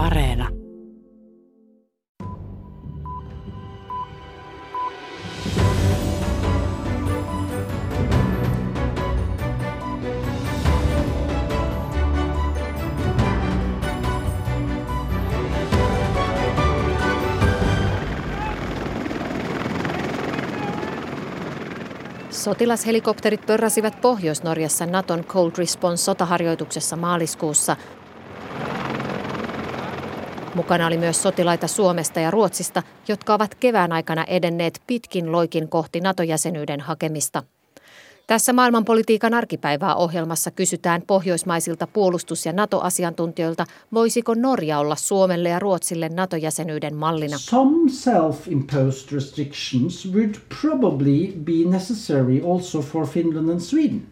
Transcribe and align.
Areena. 0.00 0.48
Sotilashelikopterit 22.30 23.46
pörräsivät 23.46 24.00
Pohjois-Norjassa 24.00 24.86
Naton 24.86 25.24
Cold 25.24 25.52
Response 25.58 26.04
sotaharjoituksessa 26.04 26.96
maaliskuussa. 26.96 27.76
Mukana 30.54 30.86
oli 30.86 30.96
myös 30.96 31.22
sotilaita 31.22 31.66
Suomesta 31.66 32.20
ja 32.20 32.30
Ruotsista, 32.30 32.82
jotka 33.08 33.34
ovat 33.34 33.54
kevään 33.54 33.92
aikana 33.92 34.24
edenneet 34.24 34.82
pitkin 34.86 35.32
loikin 35.32 35.68
kohti 35.68 36.00
NATO-jäsenyyden 36.00 36.80
hakemista. 36.80 37.42
Tässä 38.26 38.52
maailmanpolitiikan 38.52 39.34
arkipäivää 39.34 39.94
ohjelmassa 39.94 40.50
kysytään 40.50 41.02
pohjoismaisilta 41.06 41.86
puolustus- 41.86 42.46
ja 42.46 42.52
NATO-asiantuntijoilta, 42.52 43.66
voisiko 43.92 44.34
Norja 44.34 44.78
olla 44.78 44.96
Suomelle 44.96 45.48
ja 45.48 45.58
Ruotsille 45.58 46.08
NATO-jäsenyyden 46.08 46.94
mallina. 46.94 47.38
Some 47.38 47.90
self-imposed 47.90 49.12
restrictions 49.12 50.12
would 50.12 50.34
probably 50.60 51.32
be 51.44 51.70
necessary 51.70 52.42
also 52.52 52.80
for 52.82 53.06
Finland 53.06 53.48
and 53.48 53.60
Sweden. 53.60 54.02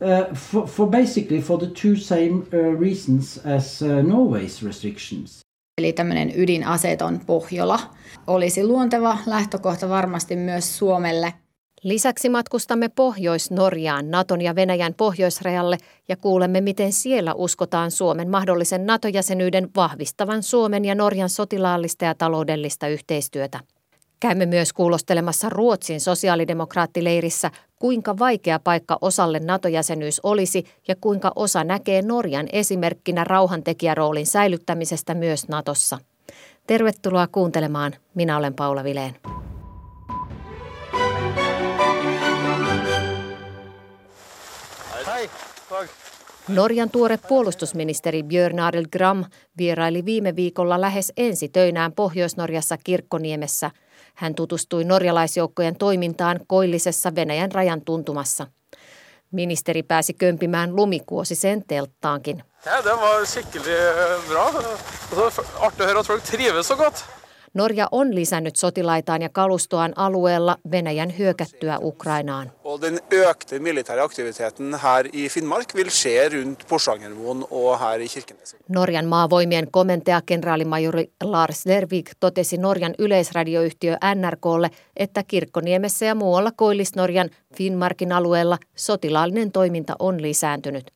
Uh, 0.00 0.36
for, 0.36 0.66
for 0.66 0.88
basically 0.88 1.40
for 1.40 1.58
the 1.58 1.70
two 1.82 1.96
same 1.96 2.34
uh, 2.34 2.80
reasons 2.80 3.38
as 3.38 3.82
uh, 3.82 3.88
Norway's 3.88 4.62
restrictions. 4.62 5.45
Eli 5.78 5.92
tämmöinen 5.92 6.32
ydinaseeton 6.36 7.20
Pohjola 7.26 7.80
olisi 8.26 8.66
luonteva 8.66 9.18
lähtökohta 9.26 9.88
varmasti 9.88 10.36
myös 10.36 10.78
Suomelle– 10.78 11.32
Lisäksi 11.82 12.28
matkustamme 12.28 12.88
Pohjois-Norjaan, 12.88 14.10
Naton 14.10 14.40
ja 14.40 14.54
Venäjän 14.54 14.94
pohjoisrajalle 14.94 15.78
ja 16.08 16.16
kuulemme, 16.16 16.60
miten 16.60 16.92
siellä 16.92 17.34
uskotaan 17.34 17.90
Suomen 17.90 18.30
mahdollisen 18.30 18.86
NATO-jäsenyyden 18.86 19.68
vahvistavan 19.76 20.42
Suomen 20.42 20.84
ja 20.84 20.94
Norjan 20.94 21.28
sotilaallista 21.28 22.04
ja 22.04 22.14
taloudellista 22.14 22.88
yhteistyötä. 22.88 23.60
Käymme 24.20 24.46
myös 24.46 24.72
kuulostelemassa 24.72 25.48
Ruotsin 25.48 26.00
sosiaalidemokraattileirissä, 26.00 27.50
kuinka 27.78 28.18
vaikea 28.18 28.58
paikka 28.58 28.98
osalle 29.00 29.38
NATO-jäsenyys 29.38 30.20
olisi 30.22 30.64
ja 30.88 30.94
kuinka 31.00 31.32
osa 31.36 31.64
näkee 31.64 32.02
Norjan 32.02 32.46
esimerkkinä 32.52 33.24
rauhantekijäroolin 33.24 34.26
säilyttämisestä 34.26 35.14
myös 35.14 35.48
Natossa. 35.48 35.98
Tervetuloa 36.66 37.26
kuuntelemaan. 37.26 37.92
Minä 38.14 38.36
olen 38.36 38.54
Paula 38.54 38.84
Vileen. 38.84 39.16
Norjan 46.48 46.90
tuore 46.90 47.18
puolustusministeri 47.28 48.22
Björn 48.22 48.60
Adel 48.60 48.86
Gram 48.92 49.24
vieraili 49.58 50.04
viime 50.04 50.36
viikolla 50.36 50.80
lähes 50.80 51.12
ensi 51.16 51.48
töinään 51.48 51.92
Pohjois-Norjassa 51.92 52.76
Kirkkoniemessä. 52.84 53.70
Hän 54.16 54.34
tutustui 54.34 54.84
norjalaisjoukkojen 54.84 55.76
toimintaan 55.76 56.40
koillisessa 56.46 57.14
Venäjän 57.14 57.52
rajan 57.52 57.80
tuntumassa. 57.80 58.46
Ministeri 59.30 59.82
pääsi 59.82 60.14
kömpimään 60.14 60.76
lumikuosiseen 60.76 61.64
telttaankin. 61.68 62.42
Ja, 62.66 62.84
det 62.84 62.96
var 63.00 63.26
skikkelig 63.26 63.76
bra. 64.28 64.46
Artig 65.60 65.84
å 65.84 65.86
høre 65.86 66.00
at 66.00 66.06
folk 66.06 66.24
trives 66.24 66.66
så 66.66 66.76
godt. 66.76 67.04
Norja 67.56 67.88
on 67.92 68.14
lisännyt 68.14 68.56
sotilaitaan 68.56 69.22
ja 69.22 69.28
kalustoaan 69.28 69.92
alueella 69.96 70.56
Venäjän 70.70 71.18
hyökättyä 71.18 71.78
Ukrainaan. 71.82 72.52
Den 72.80 73.00
økte 73.10 73.58
militære 73.58 74.00
aktiviteten 74.00 74.74
her 74.82 75.08
i 75.12 75.28
Finnmark 75.28 75.74
vil 75.74 75.90
skje 75.90 76.28
rundt 76.28 76.68
Porsangermoen 76.68 77.44
og 77.50 77.78
her 77.80 78.00
i 78.00 78.08
Kirkenes. 78.08 78.56
Norjan 78.68 79.06
maavoimien 79.06 79.70
komentaja 79.70 80.20
kenraalimajori 80.26 81.12
Lars 81.24 81.66
Lervik 81.66 82.10
totesi 82.20 82.56
Norjan 82.56 82.94
yleisradioyhtiö 82.98 83.96
NRKlle, 84.14 84.70
että 84.96 85.22
Kirkkoniemessä 85.22 86.06
ja 86.06 86.14
muualla 86.14 86.50
Koillis-Norjan 86.50 87.30
Finnmarkin 87.54 88.12
alueella 88.12 88.58
sotilaallinen 88.74 89.52
toiminta 89.52 89.96
on 89.98 90.22
lisääntynyt. 90.22 90.95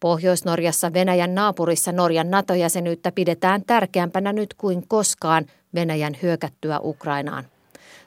Pohjois-Norjassa 0.00 0.92
Venäjän 0.92 1.34
naapurissa 1.34 1.92
Norjan 1.92 2.30
NATO-jäsenyyttä 2.30 3.12
pidetään 3.12 3.62
tärkeämpänä 3.66 4.32
nyt 4.32 4.54
kuin 4.54 4.88
koskaan 4.88 5.46
Venäjän 5.74 6.16
hyökättyä 6.22 6.80
Ukrainaan. 6.82 7.44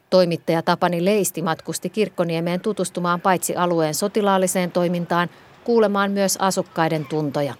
Toimittaja 0.09 0.61
Tapani 0.61 1.05
Leisti 1.05 1.41
matkusti 1.41 1.89
Kirkkoniemeen 1.89 2.59
tutustumaan 2.59 3.21
paitsi 3.21 3.55
alueen 3.55 3.93
sotilaalliseen 3.93 4.71
toimintaan, 4.71 5.29
kuulemaan 5.63 6.11
myös 6.11 6.37
asukkaiden 6.37 7.05
tuntoja. 7.05 7.53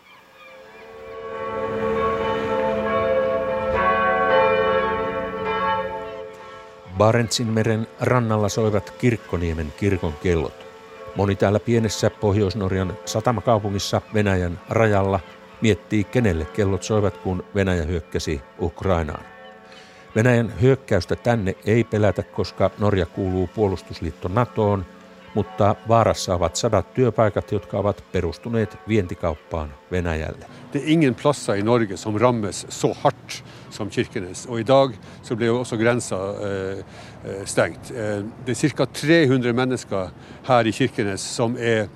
Barentsin 6.98 7.48
meren 7.48 7.88
rannalla 8.00 8.50
soivat 8.50 8.90
Kirkkoniemen 8.90 9.74
kirkon 9.78 10.14
kellot. 10.24 10.69
Moni 11.16 11.36
täällä 11.36 11.60
pienessä 11.60 12.10
Pohjois-Norjan 12.10 12.98
satamakaupungissa 13.06 14.02
Venäjän 14.14 14.60
rajalla 14.70 15.20
miettii, 15.62 16.04
kenelle 16.04 16.46
kellot 16.46 16.84
soivat, 16.84 17.18
kun 17.18 17.44
Venäjä 17.56 17.84
hyökkäsi 17.84 18.42
Ukrainaan. 18.60 19.24
Venäjän 20.16 20.54
hyökkäystä 20.62 21.16
tänne 21.16 21.56
ei 21.66 21.84
pelätä, 21.84 22.24
koska 22.24 22.72
Norja 22.80 23.06
kuuluu 23.06 23.50
puolustusliitto 23.56 24.28
NATOon, 24.28 24.86
mutta 25.36 25.76
vaarassa 25.88 26.36
ovat 26.36 26.56
sadat 26.56 26.94
työpaikat, 26.94 27.52
jotka 27.52 27.78
ovat 27.78 28.04
perustuneet 28.12 28.78
vientikauppaan 28.88 29.74
Venäjälle. 29.92 30.46
Det 30.72 30.80
är 30.80 30.90
ingen 30.90 31.16
platser 31.16 31.56
i 31.56 31.64
Norge 31.64 31.98
som 31.98 32.20
rammes 32.20 32.66
så 32.70 32.94
hardt 32.94 33.44
som 33.70 33.90
Kirkenes. 33.90 34.46
Og 34.46 34.60
i 34.60 34.64
dag 34.64 34.94
så 35.24 35.36
ble 35.36 35.46
jo 35.46 35.60
også 35.60 35.78
grensa 35.78 36.16
eh, 36.16 36.84
eh 37.26 37.46
stengt. 37.46 37.92
Eh, 37.92 38.24
det 38.46 38.64
er 38.64 38.70
ca. 38.70 38.86
300 38.86 39.54
mennesker 39.54 40.10
her 40.48 40.68
i 40.68 40.72
Kirkenes 40.72 41.22
som 41.22 41.58
er 41.58 41.88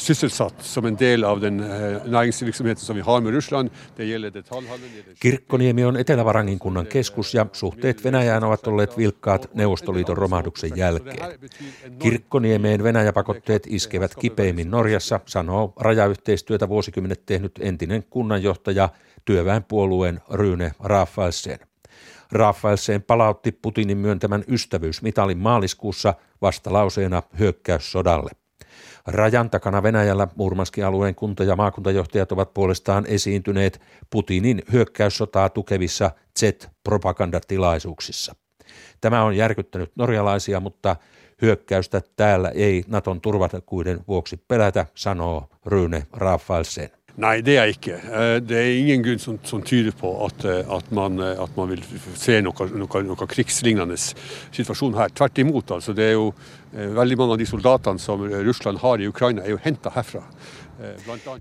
sysselsatt 0.00 0.64
som 0.64 0.86
en 0.86 0.96
del 0.98 1.24
av 1.24 1.40
den 1.40 1.60
eh, 1.60 2.06
näringsvirksomheten 2.06 2.84
som 2.84 2.96
vi 2.96 3.02
har 3.02 3.20
med 3.20 3.34
Ryssland. 3.34 3.70
Det 3.96 4.04
gäller 4.04 4.30
detaljhandeln. 4.30 4.92
Kirkkoniemi 5.20 5.84
on 5.84 5.96
Etelä-Varangin 5.96 6.58
kunnan 6.58 6.86
keskus 6.86 7.34
ja 7.34 7.46
suhteet 7.52 8.04
Venäjään 8.04 8.44
ovat 8.44 8.66
olleet 8.66 8.98
vilkkaat 8.98 9.54
Neuvostoliiton 9.54 10.16
romahduksen 10.16 10.76
jälkeen. 10.76 11.38
Kirkkoniemeen 11.98 12.82
Venäjäpakotteet 12.82 13.66
iskevät 13.66 14.14
kipeimmin 14.14 14.70
Norjassa, 14.70 15.20
sanoo 15.26 15.72
rajayhteistyötä 15.76 16.68
vuosikymmenet 16.68 17.26
tehnyt 17.26 17.52
entinen 17.60 18.04
kunnanjohtaja 18.10 18.88
työväenpuolueen 19.24 20.20
Ryne 20.32 20.72
Rafaelsen. 20.80 21.58
Rafaelsen 22.32 23.02
palautti 23.02 23.52
Putinin 23.52 23.98
myöntämän 23.98 24.44
ystävyysmitalin 24.48 25.38
maaliskuussa 25.38 26.14
vastalauseena 26.42 27.22
hyökkäyssodalle. 27.38 28.39
Rajan 29.06 29.50
takana 29.50 29.82
Venäjällä 29.82 30.28
Murmanskin 30.36 30.84
alueen 30.84 31.14
kunta- 31.14 31.44
ja 31.44 31.56
maakuntajohtajat 31.56 32.32
ovat 32.32 32.54
puolestaan 32.54 33.06
esiintyneet 33.06 33.80
Putinin 34.10 34.62
hyökkäyssotaa 34.72 35.48
tukevissa 35.48 36.10
Z-propagandatilaisuuksissa. 36.38 38.34
Tämä 39.00 39.24
on 39.24 39.36
järkyttänyt 39.36 39.92
norjalaisia, 39.96 40.60
mutta 40.60 40.96
hyökkäystä 41.42 42.02
täällä 42.16 42.48
ei 42.48 42.84
Naton 42.88 43.20
turvatakuiden 43.20 44.00
vuoksi 44.08 44.36
pelätä, 44.48 44.86
sanoo 44.94 45.48
Rune 45.64 46.06
Rafaelsen. 46.12 46.90
Nei, 47.18 47.40
det 47.42 47.56
er 47.56 47.66
jeg 47.68 47.76
ikke. 47.76 47.96
Eh, 47.98 48.36
det 48.44 48.56
er 48.58 48.78
ingen 48.78 49.02
grunn 49.04 49.20
som, 49.22 49.38
som 49.46 49.62
tyder 49.66 49.94
på 49.96 50.12
at, 50.26 50.44
eh, 50.46 50.62
at, 50.76 50.92
man, 50.94 51.18
eh, 51.18 51.42
at, 51.42 51.52
man, 51.58 51.72
vil 51.72 51.82
se 52.14 52.38
noe, 52.44 52.68
noe, 52.70 53.02
noe 53.08 53.28
krigslignende 53.30 53.98
situasjon 53.98 54.94
her. 54.98 55.12
Tvert 55.16 55.42
imot. 55.42 55.74
Altså, 55.78 55.96
det 55.96 56.10
er 56.12 56.18
jo 56.18 56.32
Veldig 56.70 57.16
mange 57.18 57.34
av 57.34 57.40
de 57.40 57.46
soldatene 57.50 57.98
som 57.98 58.20
Russland 58.46 58.78
har 58.78 59.00
i 59.02 59.08
Ukraina, 59.10 59.42
er 59.42 59.56
jo 59.56 59.58
henta 59.58 59.90
herfra. 59.90 60.20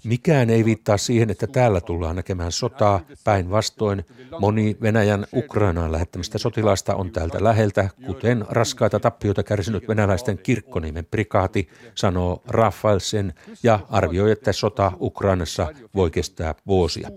Mikään 0.03 0.50
ei 0.50 0.65
viittaa 0.65 0.97
siihen, 0.97 1.30
että 1.30 1.47
täällä 1.47 1.81
tullaan 1.81 2.15
näkemään 2.15 2.51
sotaa. 2.51 3.01
Päinvastoin 3.24 4.06
moni 4.39 4.77
Venäjän 4.81 5.25
Ukrainaan 5.33 5.91
lähettämistä 5.91 6.38
sotilaista 6.38 6.95
on 6.95 7.12
täältä 7.12 7.44
läheltä, 7.44 7.89
kuten 8.06 8.45
raskaita 8.50 9.00
tappioita 9.00 9.44
kärsinyt 9.44 9.88
venäläisten 9.88 10.38
kirkkonimen 10.38 11.06
prikaati, 11.06 11.69
sanoo 11.95 12.44
Rafaelsen 12.47 13.33
ja 13.63 13.80
arvioi, 13.89 14.31
että 14.31 14.53
sota 14.53 14.91
Ukrainassa 15.00 15.68
voi 15.95 16.12
kestää 16.12 16.56
vuosia. 16.68 17.09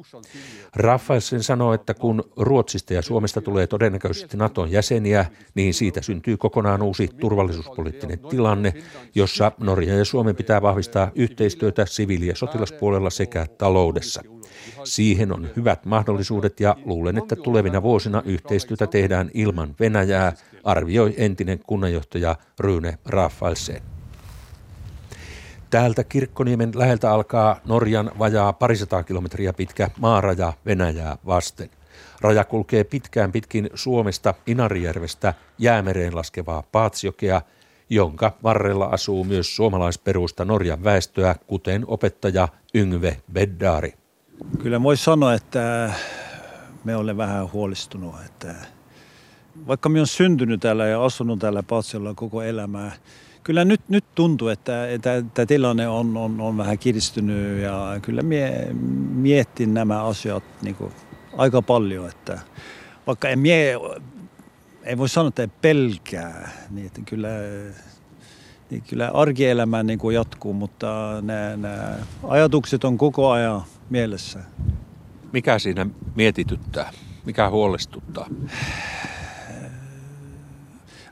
Rafaelsen 0.76 1.42
sanoo, 1.42 1.74
että 1.74 1.94
kun 1.94 2.24
Ruotsista 2.36 2.94
ja 2.94 3.02
Suomesta 3.02 3.40
tulee 3.40 3.66
todennäköisesti 3.66 4.36
Naton 4.36 4.70
jäseniä, 4.70 5.26
niin 5.54 5.74
siitä 5.74 6.02
syntyy 6.02 6.36
kokonaan 6.36 6.82
uusi 6.82 7.08
turvallisuuspoliittinen 7.20 8.18
tilanne, 8.18 8.74
jossa 9.14 9.52
Norja 9.58 9.96
ja 9.96 10.04
Suomen 10.04 10.36
pitää 10.36 10.62
vahvistaa 10.62 11.10
yhteistyötä 11.14 11.86
siviili- 11.86 12.11
siviili- 12.12 12.28
ja 12.28 12.36
sotilaspuolella 12.36 13.10
sekä 13.10 13.46
taloudessa. 13.58 14.22
Siihen 14.84 15.32
on 15.32 15.48
hyvät 15.56 15.86
mahdollisuudet 15.86 16.60
ja 16.60 16.76
luulen, 16.84 17.18
että 17.18 17.36
tulevina 17.36 17.82
vuosina 17.82 18.22
yhteistyötä 18.24 18.86
tehdään 18.86 19.30
ilman 19.34 19.74
Venäjää, 19.80 20.32
arvioi 20.64 21.14
entinen 21.16 21.58
kunnanjohtaja 21.66 22.36
Rune 22.58 22.98
Rafaelsen. 23.06 23.82
Täältä 25.70 26.04
Kirkkoniemen 26.04 26.72
läheltä 26.74 27.12
alkaa 27.12 27.60
Norjan 27.64 28.10
vajaa 28.18 28.52
parisataa 28.52 29.02
kilometriä 29.02 29.52
pitkä 29.52 29.90
maaraja 29.98 30.52
Venäjää 30.66 31.16
vasten. 31.26 31.70
Raja 32.20 32.44
kulkee 32.44 32.84
pitkään 32.84 33.32
pitkin 33.32 33.70
Suomesta 33.74 34.34
Inarijärvestä 34.46 35.34
jäämereen 35.58 36.16
laskevaa 36.16 36.62
Paatsjokea, 36.72 37.42
jonka 37.94 38.32
varrella 38.42 38.84
asuu 38.84 39.24
myös 39.24 39.56
suomalaisperusta 39.56 40.44
Norjan 40.44 40.84
väestöä, 40.84 41.34
kuten 41.46 41.84
opettaja 41.86 42.48
Yngve 42.74 43.16
Beddaari. 43.32 43.94
Kyllä 44.58 44.82
voi 44.82 44.96
sanoa, 44.96 45.34
että 45.34 45.92
me 46.84 46.96
olen 46.96 47.16
vähän 47.16 47.52
huolestunut, 47.52 48.14
että 48.26 48.54
vaikka 49.66 49.88
minä 49.88 50.00
olen 50.00 50.06
syntynyt 50.06 50.60
täällä 50.60 50.86
ja 50.86 51.04
asunut 51.04 51.38
täällä 51.38 51.62
Paatsiolla 51.62 52.14
koko 52.14 52.42
elämää, 52.42 52.92
kyllä 53.42 53.64
nyt, 53.64 53.80
nyt 53.88 54.04
tuntuu, 54.14 54.48
että, 54.48 54.88
että 54.88 55.46
tilanne 55.46 55.88
on, 55.88 56.16
on, 56.16 56.40
on 56.40 56.56
vähän 56.56 56.78
kiristynyt 56.78 57.62
ja 57.62 57.98
kyllä 58.02 58.22
mie, 58.22 58.68
miettin 59.14 59.74
nämä 59.74 60.04
asiat 60.04 60.44
niin 60.62 60.74
kuin 60.74 60.92
aika 61.36 61.62
paljon, 61.62 62.08
että 62.08 62.38
vaikka 63.06 63.28
en 63.28 63.38
mie, 63.38 63.74
ei 64.84 64.98
voi 64.98 65.08
sanoa, 65.08 65.28
että 65.28 65.42
ei 65.42 65.48
pelkää, 65.62 66.50
niin 66.70 66.86
että 66.86 67.00
kyllä, 67.04 67.28
niin 68.70 68.82
kyllä 68.88 69.10
arkielämä 69.14 69.82
niin 69.82 69.98
kuin 69.98 70.14
jatkuu, 70.14 70.52
mutta 70.52 70.86
nämä, 71.22 71.56
nämä 71.56 71.98
ajatukset 72.22 72.84
on 72.84 72.98
koko 72.98 73.30
ajan 73.30 73.62
mielessä. 73.90 74.38
Mikä 75.32 75.58
siinä 75.58 75.86
mietityttää? 76.14 76.92
Mikä 77.24 77.50
huolestuttaa? 77.50 78.28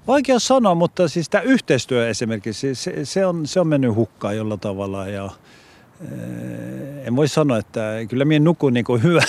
Vaikea 0.06 0.38
sanoa, 0.38 0.74
mutta 0.74 1.08
siis 1.08 1.28
tämä 1.28 1.42
yhteistyö 1.42 2.08
esimerkiksi, 2.08 2.74
se, 2.74 3.04
se, 3.04 3.26
on, 3.26 3.46
se 3.46 3.60
on 3.60 3.66
mennyt 3.66 3.94
hukkaan 3.94 4.36
jolla 4.36 4.56
tavalla 4.56 5.08
ja 5.08 5.30
eh, 6.00 7.06
en 7.06 7.16
voi 7.16 7.28
sanoa, 7.28 7.58
että 7.58 7.80
kyllä 8.08 8.24
minä 8.24 8.44
nukun 8.44 8.74
niin 8.74 8.84
kuin 8.84 9.02
hyvä, 9.02 9.22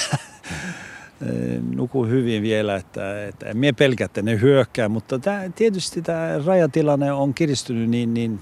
nukun 1.76 2.10
hyvin 2.10 2.44
vielä, 2.44 2.76
että, 2.76 3.26
että 3.26 3.46
en 3.46 3.58
minä 3.58 3.74
pelkää, 3.74 4.06
että 4.06 4.22
ne 4.22 4.42
hyökkää, 4.42 4.90
mutta 4.90 5.20
tämä, 5.20 5.42
tietysti 5.56 6.02
tämä 6.02 6.42
rajatilanne 6.46 7.12
on 7.12 7.34
kiristynyt 7.34 7.90
niin, 7.90 8.14
niin, 8.14 8.40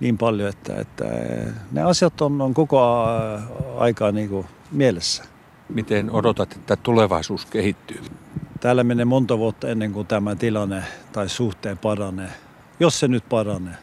niin 0.00 0.18
paljon, 0.18 0.48
että, 0.48 0.76
että 0.76 1.04
ne 1.72 1.82
asiat 1.82 2.20
on, 2.20 2.40
on 2.40 2.54
koko 2.54 3.04
aikaa 3.76 4.12
niin 4.12 4.28
kuin 4.28 4.46
mielessä. 4.72 5.24
Miten 5.68 6.10
odotat, 6.10 6.52
että 6.52 6.76
tulevaisuus 6.76 7.46
kehittyy? 7.46 8.00
Täällä 8.60 8.84
menee 8.84 9.04
monta 9.04 9.38
vuotta 9.38 9.68
ennen 9.68 9.92
kuin 9.92 10.06
tämä 10.06 10.36
tilanne 10.36 10.82
tai 11.12 11.28
suhteen 11.28 11.78
paranee, 11.78 12.30
jos 12.80 13.00
se 13.00 13.08
nyt 13.08 13.28
paranee. 13.28 13.74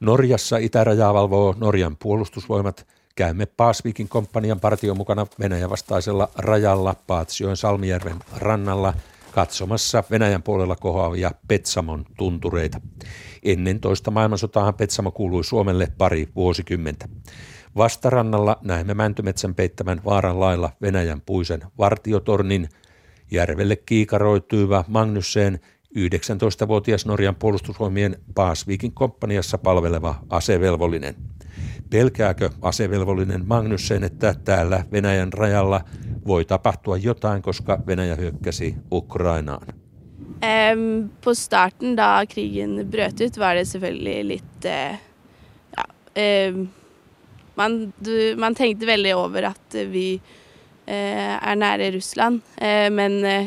Norjassa 0.00 0.56
itärajaa 0.56 1.14
valvoo 1.14 1.54
Norjan 1.58 1.96
puolustusvoimat. 1.96 2.86
Käymme 3.14 3.46
Paasvikin 3.46 4.08
komppanian 4.08 4.60
partion 4.60 4.96
mukana 4.96 5.26
Venäjän 5.40 5.70
vastaisella 5.70 6.28
rajalla 6.36 6.94
Paatsjoen 7.06 7.56
Salmijärven 7.56 8.16
rannalla 8.36 8.94
katsomassa 9.32 10.04
Venäjän 10.10 10.42
puolella 10.42 10.76
kohoavia 10.76 11.30
Petsamon 11.48 12.04
tuntureita. 12.16 12.80
Ennen 13.42 13.80
toista 13.80 14.10
maailmansotaa 14.10 14.72
Petsamo 14.72 15.10
kuului 15.10 15.44
Suomelle 15.44 15.88
pari 15.98 16.28
vuosikymmentä. 16.36 17.08
Vastarannalla 17.76 18.56
näemme 18.62 18.94
Mäntymetsän 18.94 19.54
peittämän 19.54 20.00
vaaran 20.04 20.40
lailla 20.40 20.70
Venäjän 20.82 21.20
puisen 21.20 21.62
vartiotornin– 21.78 22.68
Järvelle 23.32 23.76
kiikaroituiva 23.76 24.84
Magnusseen 24.88 25.60
19-vuotias 25.98 27.06
Norjan 27.06 27.34
puolustusvoimien 27.34 28.16
Paasviikin 28.34 28.92
komppaniassa 28.92 29.58
palveleva 29.58 30.14
asevelvollinen. 30.30 31.14
Pelkääkö 31.92 32.50
asevelvollinen 32.62 33.44
Magnussen, 33.46 34.04
että 34.04 34.34
täällä 34.44 34.84
Venäjän 34.92 35.32
rajalla 35.32 35.80
voi 36.26 36.44
tapahtua 36.44 36.96
jotain, 36.96 37.42
koska 37.42 37.78
Venäjä 37.86 38.14
hyökkäsi 38.14 38.74
Ukrainaan? 38.92 39.66
Um, 40.42 41.10
på 41.24 41.34
starten 41.34 41.96
da 41.96 42.26
krigen 42.28 42.86
brøt 42.90 43.20
ut, 43.20 43.38
var 43.38 43.54
det 43.54 43.64
selvfølgelig 43.68 44.24
litt 44.26 44.64
uh, 44.64 44.98
ja, 45.76 45.84
uh, 46.16 46.66
man, 47.56 47.94
du, 48.04 48.36
man 48.36 48.54
tenkte 48.54 48.86
veldig 48.86 49.14
over 49.16 49.44
at 49.44 49.74
vi 49.92 50.20
Eh, 50.86 51.48
är 51.48 51.56
nära 51.56 51.90
Ryssland, 51.90 52.40
eh, 52.60 52.90
men 52.90 53.24
eh, 53.24 53.46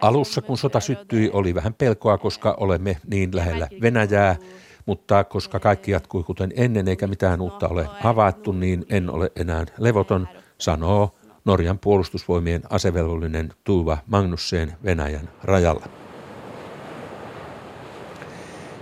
Alussa 0.00 0.40
kun 0.40 0.58
sota 0.58 0.80
syttyi, 0.80 1.30
oli 1.32 1.54
vähän 1.54 1.74
pelkoa, 1.74 2.18
koska 2.18 2.54
olemme 2.60 2.96
niin 3.06 3.36
lähellä 3.36 3.68
Venäjää, 3.80 4.36
mutta 4.86 5.24
koska 5.24 5.60
kaikki 5.60 5.90
jatkui 5.90 6.22
kuten 6.22 6.52
ennen 6.56 6.88
eikä 6.88 7.06
mitään 7.06 7.40
uutta 7.40 7.68
ole 7.68 7.88
havaittu, 8.00 8.52
niin 8.52 8.86
en 8.90 9.10
ole 9.10 9.32
enää 9.36 9.64
levoton, 9.78 10.28
sanoo 10.58 11.14
Norjan 11.44 11.78
puolustusvoimien 11.78 12.62
asevelvollinen 12.70 13.52
Tuva 13.64 13.98
Magnusseen 14.06 14.72
Venäjän 14.84 15.28
rajalla. 15.42 15.86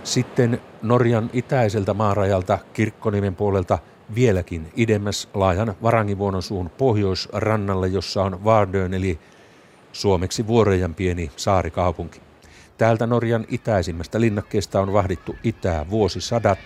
Sitten 0.03 0.61
Norjan 0.81 1.29
itäiseltä 1.33 1.93
maarajalta 1.93 2.59
Kirkkonimen 2.73 3.35
puolelta– 3.35 3.79
vieläkin 4.15 4.71
idemmäs 4.75 5.29
laajan 5.33 5.75
Varangivuonon 5.83 6.41
suun 6.43 6.69
pohjoisrannalle, 6.69 7.87
jossa 7.87 8.23
on 8.23 8.43
Vardön 8.43 8.93
eli 8.93 9.19
suomeksi 9.91 10.47
vuorejan 10.47 10.95
pieni 10.95 11.31
saarikaupunki. 11.35 12.21
Täältä 12.77 13.07
Norjan 13.07 13.45
itäisimmästä 13.47 14.21
linnakkeesta 14.21 14.81
on 14.81 14.93
vahdittu 14.93 15.35
itää 15.43 15.89
vuosisadat. 15.89 16.59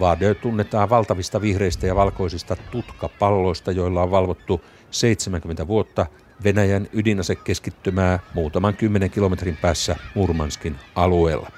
Vardö 0.00 0.34
tunnetaan 0.34 0.90
valtavista 0.90 1.40
vihreistä 1.40 1.86
ja 1.86 1.96
valkoisista 1.96 2.56
tutkapalloista, 2.70 3.72
joilla 3.72 4.02
on 4.02 4.10
valvottu 4.10 4.60
70 4.90 5.66
vuotta 5.66 6.06
Venäjän 6.44 6.88
ydinasekeskittymää 6.92 8.18
muutaman 8.34 8.76
kymmenen 8.76 9.10
kilometrin 9.10 9.56
päässä 9.56 9.96
Murmanskin 10.14 10.76
alueella. 10.94 11.50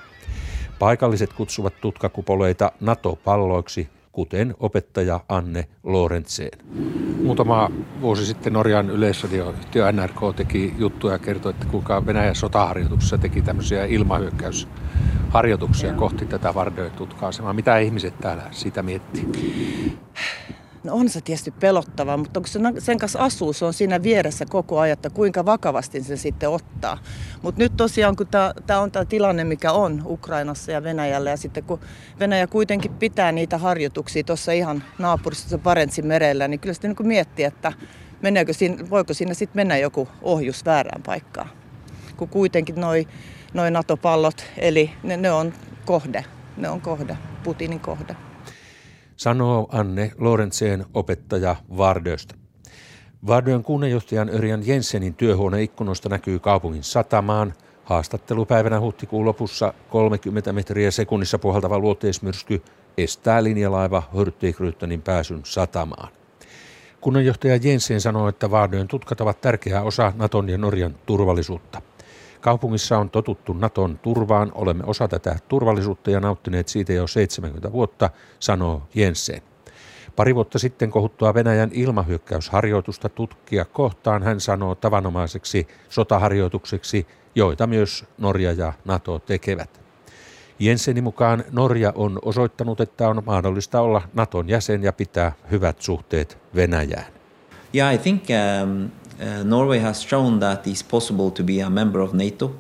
Paikalliset 0.78 1.32
kutsuvat 1.32 1.80
tutkakupoleita 1.80 2.72
NATO-palloiksi 2.80 3.88
kuten 4.12 4.54
opettaja 4.60 5.20
Anne 5.28 5.68
Lorentzeen. 5.82 6.58
Muutama 7.22 7.70
vuosi 8.00 8.26
sitten 8.26 8.52
Norjan 8.52 8.90
yleisradioyhtiö 8.90 9.92
NRK 9.92 10.36
teki 10.36 10.74
juttuja 10.78 11.12
ja 11.12 11.18
kertoi, 11.18 11.50
että 11.50 11.66
kuinka 11.66 12.06
Venäjän 12.06 12.34
sotaharjoituksessa 12.34 13.18
teki 13.18 13.42
tämmöisiä 13.42 13.84
ilmahyökkäysharjoituksia 13.84 15.94
kohti 15.94 16.26
tätä 16.26 16.54
Vardö-tutka-asemaa. 16.54 17.52
Mitä 17.52 17.78
ihmiset 17.78 18.18
täällä 18.18 18.42
siitä 18.50 18.82
miettii? 18.82 19.28
No 20.84 20.94
on 20.94 21.08
se 21.08 21.20
tietysti 21.20 21.50
pelottavaa, 21.50 22.16
mutta 22.16 22.40
kun 22.40 22.48
se 22.48 22.60
sen 22.78 22.98
kanssa 22.98 23.18
asuu, 23.18 23.52
se 23.52 23.64
on 23.64 23.72
siinä 23.72 24.02
vieressä 24.02 24.46
koko 24.46 24.78
ajan, 24.78 24.92
että 24.92 25.10
kuinka 25.10 25.44
vakavasti 25.44 26.02
se 26.02 26.16
sitten 26.16 26.50
ottaa. 26.50 26.98
Mutta 27.42 27.58
nyt 27.58 27.72
tosiaan, 27.76 28.16
kun 28.16 28.26
tämä 28.66 28.80
on 28.80 28.90
tämä 28.90 29.04
tilanne, 29.04 29.44
mikä 29.44 29.72
on 29.72 30.02
Ukrainassa 30.06 30.72
ja 30.72 30.82
Venäjällä, 30.82 31.30
ja 31.30 31.36
sitten 31.36 31.64
kun 31.64 31.80
Venäjä 32.20 32.46
kuitenkin 32.46 32.94
pitää 32.94 33.32
niitä 33.32 33.58
harjoituksia 33.58 34.24
tuossa 34.24 34.52
ihan 34.52 34.84
naapurissa 34.98 35.58
Parentsin 35.58 36.06
merellä, 36.06 36.48
niin 36.48 36.60
kyllä 36.60 36.74
sitten 36.74 36.94
niin 36.98 37.08
miettii, 37.08 37.44
että 37.44 37.72
meneekö 38.22 38.52
siinä, 38.52 38.90
voiko 38.90 39.14
siinä 39.14 39.34
sitten 39.34 39.58
mennä 39.58 39.76
joku 39.76 40.08
ohjus 40.22 40.64
väärään 40.64 41.02
paikkaan. 41.02 41.48
Kun 42.16 42.28
kuitenkin 42.28 42.80
noi, 42.80 43.08
noi 43.54 43.70
NATO-pallot, 43.70 44.44
eli 44.56 44.90
ne, 45.02 45.16
ne 45.16 45.32
on 45.32 45.52
kohde, 45.84 46.24
ne 46.56 46.68
on 46.68 46.80
kohde, 46.80 47.16
Putinin 47.44 47.80
kohde 47.80 48.16
sanoo 49.22 49.68
Anne 49.72 50.12
Lorentzeen 50.18 50.84
opettaja 50.94 51.56
Vardöstä. 51.76 52.34
Vardön 53.26 53.62
kunnanjohtajan 53.62 54.28
Örjan 54.28 54.66
Jensenin 54.66 55.14
työhuoneikkunoista 55.14 56.08
näkyy 56.08 56.38
kaupungin 56.38 56.84
satamaan. 56.84 57.54
Haastattelupäivänä 57.84 58.80
huhtikuun 58.80 59.24
lopussa 59.24 59.74
30 59.90 60.52
metriä 60.52 60.90
sekunnissa 60.90 61.38
puhaltava 61.38 61.78
luoteismyrsky 61.78 62.62
estää 62.98 63.44
linjalaiva 63.44 64.02
Hurtigruttonin 64.12 65.02
pääsyn 65.02 65.40
satamaan. 65.44 66.08
Kunnanjohtaja 67.00 67.58
Jensen 67.62 68.00
sanoo, 68.00 68.28
että 68.28 68.50
Vardön 68.50 68.88
tutkat 68.88 69.20
ovat 69.20 69.40
tärkeä 69.40 69.82
osa 69.82 70.12
Naton 70.16 70.48
ja 70.48 70.58
Norjan 70.58 70.94
turvallisuutta. 71.06 71.82
Kaupungissa 72.42 72.98
on 72.98 73.10
totuttu 73.10 73.52
Naton 73.52 73.98
turvaan, 73.98 74.52
olemme 74.54 74.84
osa 74.86 75.08
tätä 75.08 75.36
turvallisuutta 75.48 76.10
ja 76.10 76.20
nauttineet 76.20 76.68
siitä 76.68 76.92
jo 76.92 77.06
70 77.06 77.72
vuotta, 77.72 78.10
sanoo 78.38 78.82
Jensen. 78.94 79.42
Pari 80.16 80.34
vuotta 80.34 80.58
sitten 80.58 80.90
kohuttua 80.90 81.34
Venäjän 81.34 81.70
ilmahyökkäysharjoitusta 81.72 83.08
tutkia 83.08 83.64
kohtaan 83.64 84.22
hän 84.22 84.40
sanoo 84.40 84.74
tavanomaiseksi 84.74 85.66
sotaharjoitukseksi, 85.88 87.06
joita 87.34 87.66
myös 87.66 88.04
Norja 88.18 88.52
ja 88.52 88.72
NATO 88.84 89.18
tekevät. 89.18 89.80
Jensenin 90.58 91.04
mukaan 91.04 91.44
Norja 91.50 91.92
on 91.94 92.18
osoittanut, 92.22 92.80
että 92.80 93.08
on 93.08 93.22
mahdollista 93.26 93.80
olla 93.80 94.02
Naton 94.14 94.48
jäsen 94.48 94.82
ja 94.82 94.92
pitää 94.92 95.32
hyvät 95.50 95.80
suhteet 95.80 96.38
Venäjään. 96.54 97.12
Yeah, 97.74 97.94
I 97.94 97.98
think 97.98 98.22
um, 98.62 98.90
uh, 99.14 99.44
Norway 99.44 99.78
has 99.78 100.08
shown 100.08 100.38
that 100.38 100.66
it's 100.66 100.90
possible 100.90 101.30
to 101.30 101.42
be 101.42 101.62
a 101.62 101.70
member 101.70 102.00
of 102.00 102.12
NATO 102.12 102.54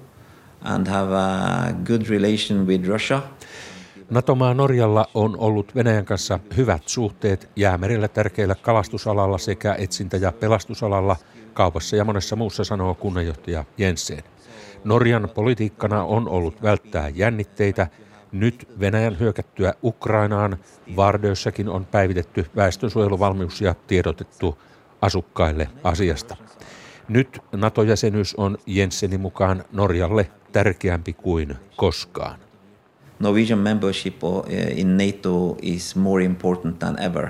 and 0.64 0.86
have 0.86 1.14
a 1.14 1.72
good 1.84 2.02
relation 2.08 2.66
with 2.66 2.88
Russia. 2.88 3.22
Natomaa 4.10 4.54
Norjalla 4.54 5.08
on 5.14 5.36
ollut 5.38 5.74
Venäjän 5.74 6.04
kanssa 6.04 6.38
hyvät 6.56 6.82
suhteet 6.86 7.50
jäämerellä 7.56 8.08
tärkeillä 8.08 8.54
kalastusalalla 8.54 9.38
sekä 9.38 9.74
etsintä- 9.78 10.16
ja 10.16 10.32
pelastusalalla, 10.32 11.16
kaupassa 11.54 11.96
ja 11.96 12.04
monessa 12.04 12.36
muussa 12.36 12.64
sanoo 12.64 12.94
kunnanjohtaja 12.94 13.64
Jensen. 13.78 14.22
Norjan 14.84 15.28
politiikkana 15.34 16.04
on 16.04 16.28
ollut 16.28 16.62
välttää 16.62 17.08
jännitteitä. 17.08 17.86
Nyt 18.32 18.68
Venäjän 18.80 19.18
hyökättyä 19.20 19.74
Ukrainaan 19.82 20.58
Vardössäkin 20.96 21.68
on 21.68 21.86
päivitetty 21.86 22.46
väestönsuojeluvalmius 22.56 23.60
ja 23.60 23.74
tiedotettu 23.86 24.58
asukkaille 25.02 25.68
asiasta. 25.84 26.36
Nyt 27.08 27.38
NATO-jäsenyys 27.52 28.34
on 28.34 28.58
Jensenin 28.66 29.20
mukaan 29.20 29.64
Norjalle 29.72 30.30
tärkeämpi 30.52 31.12
kuin 31.12 31.56
koskaan. 31.76 32.38
Norwegian 33.18 33.58
membership 33.58 34.20
in 34.74 34.96
NATO 34.96 35.56
is 35.62 35.96
more 35.96 36.24
important 36.24 36.78
than 36.78 37.02
ever. 37.02 37.28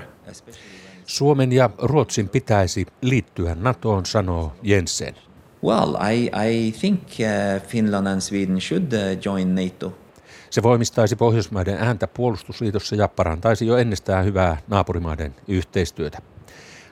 Suomen 1.07 1.53
ja 1.53 1.71
Ruotsin 1.79 2.29
pitäisi 2.29 2.87
liittyä 3.01 3.55
NATOon, 3.55 4.07
sanoo 4.07 4.53
Jensen. 4.63 5.15
Well, 5.65 5.95
I, 6.13 6.31
I 6.49 6.73
think 6.81 7.01
uh, 7.03 7.69
Finland 7.69 8.07
and 8.07 8.21
Sweden 8.21 8.61
should 8.61 8.93
uh, 8.93 9.25
join 9.25 9.55
NATO. 9.55 9.99
Se 10.51 10.63
voimistaisi 10.63 11.17
Pohjoismaiden 11.17 11.77
ääntä 11.77 12.07
puolustusliitossa 12.07 12.97
ja 12.97 13.09
parantaisi 13.09 13.67
jo 13.67 13.77
ennestään 13.77 14.25
hyvää 14.25 14.57
naapurimaiden 14.69 15.35
yhteistyötä. 15.49 16.19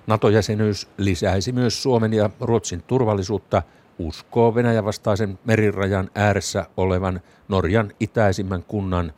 NATO-jäsenyys 0.06 0.88
lisäisi 0.96 1.52
myös 1.52 1.82
Suomen 1.82 2.12
ja 2.12 2.30
Ruotsin 2.40 2.82
turvallisuutta, 2.86 3.62
uskoo 3.98 4.54
Venäjän 4.54 4.84
vastaisen 4.84 5.38
merirajan 5.44 6.10
ääressä 6.14 6.66
olevan 6.76 7.20
Norjan 7.48 7.92
itäisimmän 8.00 8.62
kunnan 8.62 9.12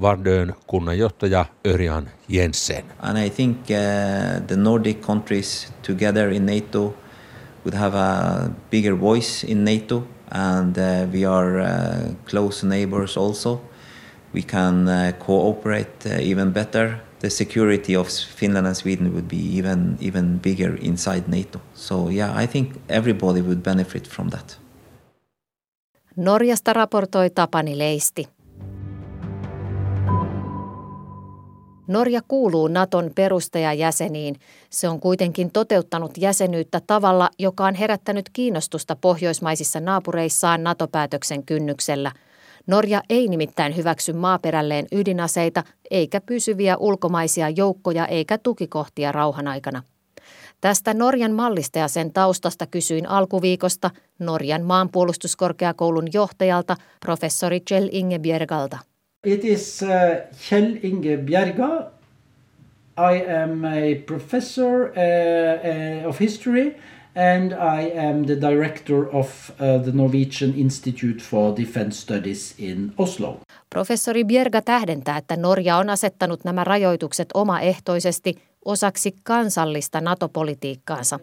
Vardön 0.00 0.54
kunnanjohtaja 0.66 1.44
Örjan 1.66 2.10
Jensen. 2.28 2.84
And 2.98 3.18
I 3.18 3.30
think 3.30 3.56
uh, 3.60 4.46
the 4.46 4.56
Nordic 4.56 5.00
countries 5.00 5.72
together 5.86 6.30
in 6.32 6.46
NATO 6.46 6.94
would 7.64 7.74
have 7.74 7.98
a 7.98 8.50
bigger 8.70 9.00
voice 9.00 9.46
in 9.46 9.64
NATO 9.64 10.02
and 10.30 10.76
uh, 10.78 11.12
we 11.12 11.24
are 11.24 11.60
uh, 11.60 12.14
close 12.30 12.66
neighbors 12.66 13.16
also. 13.16 13.60
We 14.34 14.42
can 14.42 14.88
uh, 14.88 15.12
cooperate 15.26 16.06
uh, 16.06 16.30
even 16.30 16.52
better. 16.52 17.00
The 17.20 17.30
security 17.30 17.96
of 17.96 18.08
Finland 18.36 18.66
and 18.66 18.74
Sweden 18.74 19.12
would 19.12 19.28
be 19.28 19.58
even 19.58 19.98
even 20.00 20.40
bigger 20.40 20.78
inside 20.82 21.22
NATO. 21.26 21.60
So 21.74 22.08
yeah, 22.10 22.42
I 22.44 22.46
think 22.46 22.76
everybody 22.88 23.42
would 23.42 23.62
benefit 23.62 24.08
from 24.08 24.30
that. 24.30 24.60
Norjasta 26.16 26.72
raportoi 26.72 27.30
Tapani 27.30 27.78
Leisti. 27.78 28.28
Norja 31.88 32.20
kuuluu 32.28 32.68
Naton 32.68 33.10
perustajajäseniin. 33.14 34.36
Se 34.70 34.88
on 34.88 35.00
kuitenkin 35.00 35.50
toteuttanut 35.50 36.18
jäsenyyttä 36.18 36.80
tavalla, 36.86 37.30
joka 37.38 37.64
on 37.64 37.74
herättänyt 37.74 38.28
kiinnostusta 38.32 38.96
pohjoismaisissa 38.96 39.80
naapureissaan 39.80 40.64
NATO-päätöksen 40.64 41.42
kynnyksellä. 41.42 42.12
Norja 42.68 43.02
ei 43.10 43.28
nimittäin 43.28 43.76
hyväksy 43.76 44.12
maaperälleen 44.12 44.86
ydinaseita 44.92 45.64
eikä 45.90 46.20
pysyviä 46.20 46.76
ulkomaisia 46.76 47.48
joukkoja 47.48 48.06
eikä 48.06 48.38
tukikohtia 48.38 49.12
rauhan 49.12 49.48
aikana. 49.48 49.82
Tästä 50.60 50.94
Norjan 50.94 51.32
mallista 51.32 51.78
ja 51.78 51.88
sen 51.88 52.12
taustasta 52.12 52.66
kysyin 52.66 53.08
alkuviikosta 53.08 53.90
Norjan 54.18 54.62
maanpuolustuskorkeakoulun 54.62 56.08
johtajajalta 56.12 56.76
professori 57.00 57.60
Kjell 57.60 57.88
Inge 57.92 58.18
Bjergalta. 58.18 58.78
It 59.26 59.44
is 59.44 59.82
uh, 59.82 59.88
Kjell 60.48 60.76
Inge 60.82 61.16
Bjerga. 61.16 61.90
I 62.98 63.32
am 63.42 63.64
a 63.64 64.02
professor 64.06 64.82
uh, 64.82 64.88
uh, 66.02 66.08
of 66.08 66.20
history 66.20 66.76
and 67.14 67.52
I 67.52 67.98
am 67.98 68.24
the 68.26 68.40
director 68.40 69.08
of 69.12 69.50
uh, 69.50 69.82
the 69.82 69.92
Norwegian 69.92 70.54
Institute 70.56 71.22
for 71.22 71.56
Defense 71.56 72.00
Studies 72.00 72.54
in 72.58 72.92
Oslo. 72.98 73.40
Professori 73.70 74.24
Bjerga 74.24 74.62
tähdentää, 74.62 75.16
että 75.16 75.36
Norja 75.36 75.76
on 75.76 75.90
asettanut 75.90 76.44
nämä 76.44 76.64
rajoitukset 76.64 77.28
omaehtoisesti 77.34 78.34
osaksi 78.64 79.14
kansallista 79.22 80.00
NATO-politiikkaansa. 80.00 81.18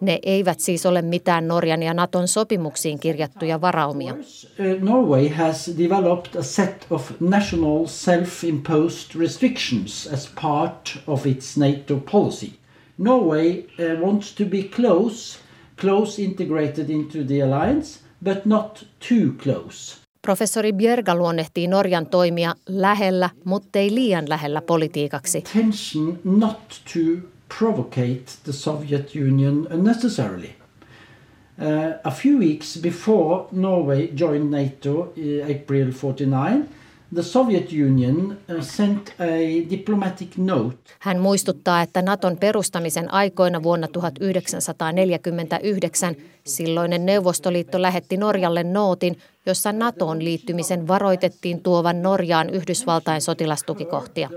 Ne 0.00 0.18
eivät 0.22 0.60
siis 0.60 0.86
ole 0.86 1.02
mitään 1.02 1.48
Norjan 1.48 1.82
ja 1.82 1.94
Naton 1.94 2.28
sopimuksiin 2.28 2.98
kirjattuja 2.98 3.60
varaumia. 3.60 4.14
Uh, 4.14 4.80
Norway 4.80 5.28
has 5.28 5.70
developed 5.78 6.40
a 6.40 6.42
set 6.42 6.86
of 6.90 7.12
national 7.20 7.86
self-imposed 7.86 9.20
restrictions 9.20 10.08
as 10.12 10.30
part 10.42 10.98
of 11.06 11.26
its 11.26 11.56
NATO 11.56 11.96
policy. 12.12 12.61
Norway 13.02 13.58
uh, 13.58 14.00
wants 14.00 14.34
to 14.34 14.44
be 14.44 14.62
close, 14.62 15.38
close 15.80 16.22
integrated 16.22 16.90
into 16.90 17.24
the 17.24 17.42
alliance, 17.42 18.00
but 18.24 18.46
not 18.46 18.84
too 19.08 19.32
close. 19.42 19.96
Professori 20.22 20.72
Bjerga 20.72 21.14
luonnehtii 21.14 21.66
Norjan 21.66 22.06
toimia 22.06 22.54
lähellä, 22.68 23.30
mutta 23.44 23.78
ei 23.78 23.94
liian 23.94 24.28
lähellä 24.28 24.62
politiikaksi. 24.62 25.42
Tension 25.52 26.18
not 26.24 26.68
to 26.68 27.28
provocate 27.58 28.24
the 28.44 28.52
Soviet 28.52 29.10
Union 29.16 29.68
unnecessarily. 29.74 30.50
Uh, 31.58 32.00
a 32.04 32.10
few 32.10 32.38
weeks 32.38 32.78
before 32.82 33.44
Norway 33.52 34.08
joined 34.20 34.50
NATO 34.50 35.12
in 35.16 35.42
April 35.56 35.92
49, 35.92 36.68
the 37.14 37.22
Soviet 37.22 37.72
Union 37.72 38.38
uh, 38.48 38.60
sent 38.60 39.14
a 39.20 39.24
diplomatic 39.70 40.28
note. 40.36 40.76
Hän 40.98 41.18
muistuttaa, 41.18 41.82
että 41.82 42.02
Naton 42.02 42.36
perustamisen 42.36 43.12
aikoina 43.12 43.62
vuonna 43.62 43.88
1949 43.88 46.16
silloinen 46.46 47.06
Neuvostoliitto 47.06 47.82
lähetti 47.82 48.16
Norjalle 48.16 48.64
nootin, 48.64 49.18
jossa 49.46 49.72
NATOon 49.72 50.24
liittymisen 50.24 50.88
varoitettiin 50.88 51.62
tuovan 51.62 52.02
Norjaan 52.02 52.50
Yhdysvaltain 52.50 53.20
sotilastukikohtia. 53.20 54.30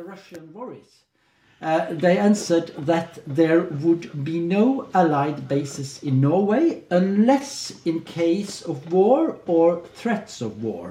Uh, 1.61 1.97
they 1.99 2.19
answered 2.19 2.69
that 2.85 3.19
there 3.35 3.63
would 3.83 4.03
be 4.23 4.31
no 4.55 4.87
allied 4.93 5.37
bases 5.47 6.03
in 6.03 6.21
Norway 6.21 6.83
unless 6.91 7.73
in 7.85 8.01
case 8.01 8.65
of 8.67 8.77
war 8.91 9.35
or 9.47 9.81
threats 10.01 10.41
of 10.41 10.51
war. 10.63 10.89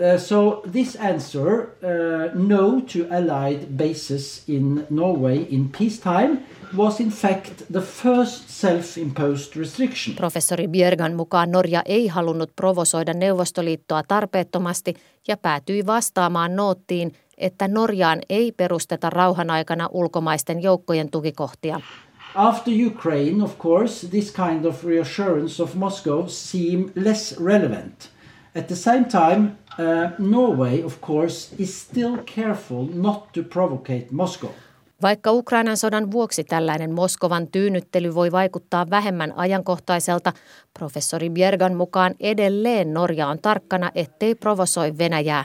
Uh, 0.00 0.18
so 0.18 0.62
this 0.72 0.96
answer, 0.96 1.46
uh, 1.82 2.30
no 2.34 2.80
to 2.80 3.06
allied 3.10 3.66
bases 3.76 4.44
in 4.48 4.86
Norway 4.90 5.46
in 5.50 5.68
peacetime, 5.78 6.38
was 6.76 7.00
in 7.00 7.10
fact 7.10 7.62
the 7.72 7.80
first 7.80 8.48
self-imposed 8.48 9.56
restriction. 9.56 10.16
Professori 10.16 10.68
Björgan 10.68 11.14
mukaan 11.14 11.50
Norja 11.50 11.82
ei 11.84 12.06
halunnut 12.08 12.50
provosoida 12.56 13.14
Neuvostoliittoa 13.14 14.02
tarpeettomasti 14.08 14.94
ja 15.28 15.36
päätyi 15.36 15.86
vastaamaan 15.86 16.56
noottiin, 16.56 17.12
että 17.38 17.68
Norjaan 17.68 18.18
ei 18.28 18.52
perusteta 18.52 19.10
rauhan 19.10 19.50
aikana 19.50 19.88
ulkomaisten 19.92 20.62
joukkojen 20.62 21.10
tukikohtia. 21.10 21.80
After 22.34 22.72
Ukraine, 22.86 23.44
of 23.44 23.58
course, 23.58 24.08
this 24.08 24.32
kind 24.32 24.64
of 24.64 24.84
reassurance 24.84 25.62
of 25.62 25.74
Moscow 25.74 26.24
seem 26.26 26.90
less 26.94 27.40
relevant. 27.44 28.10
At 28.58 28.66
the 28.66 28.76
same 28.76 29.04
time, 29.04 29.56
uh, 29.78 30.10
Norway, 30.18 30.82
of 30.82 31.00
course, 31.00 31.54
is 31.58 31.82
still 31.82 32.18
careful 32.36 32.86
not 32.94 33.32
to 33.32 33.42
provocate 33.42 34.06
Moscow. 34.10 34.50
Vaikka 35.02 35.32
Ukrainan 35.32 35.76
sodan 35.76 36.10
vuoksi 36.10 36.44
tällainen 36.44 36.94
Moskovan 36.94 37.46
tyynnyttely 37.46 38.14
voi 38.14 38.32
vaikuttaa 38.32 38.90
vähemmän 38.90 39.32
ajankohtaiselta, 39.36 40.32
professori 40.78 41.30
Bjergan 41.30 41.74
mukaan 41.74 42.14
edelleen 42.20 42.94
Norja 42.94 43.28
on 43.28 43.38
tarkkana, 43.38 43.90
ettei 43.94 44.34
provosoi 44.34 44.98
Venäjää. 44.98 45.44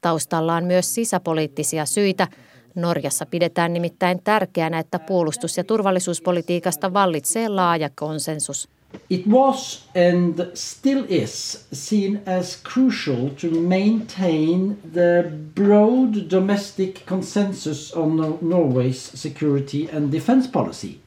Taustalla 0.00 0.54
on 0.54 0.64
myös 0.64 0.94
sisäpoliittisia 0.94 1.86
syitä. 1.86 2.28
Norjassa 2.74 3.26
pidetään 3.26 3.72
nimittäin 3.72 4.20
tärkeänä, 4.24 4.78
että 4.78 4.98
puolustus- 4.98 5.56
ja 5.56 5.64
turvallisuuspolitiikasta 5.64 6.92
vallitsee 6.92 7.48
laaja 7.48 7.90
konsensus. 7.94 8.68
It 9.08 9.26
was 9.26 9.84
and 9.94 10.50
still 10.54 11.04
is 11.08 11.64
seen 11.72 12.20
as 12.26 12.56
crucial 12.56 13.30
to 13.30 13.50
maintain 13.50 14.78
the 14.84 15.32
broad 15.54 16.28
domestic 16.28 17.06
consensus 17.06 17.92
on 17.92 18.38
Norway's 18.40 19.00
security 19.00 19.88
and 19.88 20.10
defense 20.10 20.46
policy. 20.46 21.00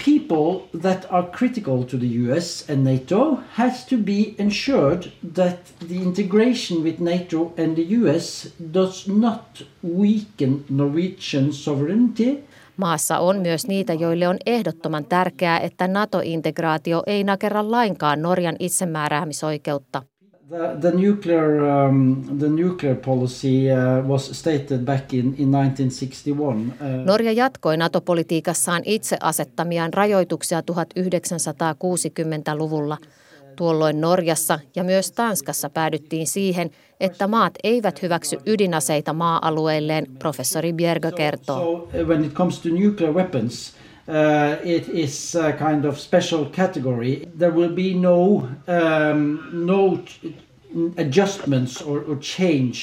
people 0.00 0.66
that 0.72 1.04
are 1.12 1.28
critical 1.28 1.84
to 1.84 1.98
the 1.98 2.08
US 2.24 2.66
and 2.70 2.82
NATO 2.82 3.34
has 3.60 3.84
to 3.84 3.98
be 3.98 4.34
ensured 4.38 5.12
that 5.22 5.78
the 5.78 6.00
integration 6.00 6.82
with 6.82 7.00
NATO 7.00 7.52
and 7.58 7.76
the 7.76 7.84
US 8.00 8.44
does 8.78 9.06
not 9.06 9.62
weaken 9.82 10.64
Norwegian 10.70 11.52
sovereignty. 11.52 12.44
Maassa 12.80 13.18
on 13.18 13.40
myös 13.40 13.66
niitä, 13.66 13.94
joille 13.94 14.28
on 14.28 14.36
ehdottoman 14.46 15.04
tärkeää, 15.04 15.60
että 15.60 15.88
NATO-integraatio 15.88 17.02
ei 17.06 17.24
nakerra 17.24 17.70
lainkaan 17.70 18.22
Norjan 18.22 18.56
itsemääräämisoikeutta. 18.58 20.02
The, 20.48 20.76
the 20.80 20.90
nuclear 20.90 21.50
um, 21.50 22.22
the 22.38 22.48
nuclear 22.48 22.96
policy 22.96 23.48
uh, 23.48 24.08
was 24.08 24.30
stated 24.30 24.78
back 24.78 25.14
in, 25.14 25.34
in 25.38 25.52
1961. 25.52 26.56
Uh, 26.56 26.64
Norja 27.04 27.32
jatkoi 27.32 27.76
NATO-politiikassaan 27.76 28.82
itse 28.84 29.16
asettamiaan 29.20 29.92
rajoituksia 29.92 30.60
1960-luvulla. 30.60 32.98
Tuolloin 33.60 34.00
Norjassa 34.00 34.58
ja 34.76 34.84
myös 34.84 35.12
Tanskassa 35.12 35.70
päädyttiin 35.70 36.26
siihen, 36.26 36.70
että 37.00 37.26
maat 37.26 37.54
eivät 37.64 38.02
hyväksy 38.02 38.38
ydinaseita 38.46 39.12
maa-alueilleen, 39.12 40.06
professori 40.18 40.72
Bjergö 40.72 41.12
kertoo. 41.12 41.72
Uh, 41.72 41.80
uh, 41.82 42.00
it 44.64 44.90
is 44.92 45.36
a 45.36 45.52
kind 45.52 45.84
of 45.84 45.98
special 45.98 46.44
category. 46.44 47.16
There 47.38 47.54
will 47.54 47.74
be 47.74 48.00
no 48.00 48.24
um, 48.24 49.38
no 49.52 49.98
adjustments 50.98 51.82
or, 51.82 52.04
or 52.08 52.16
change. 52.18 52.74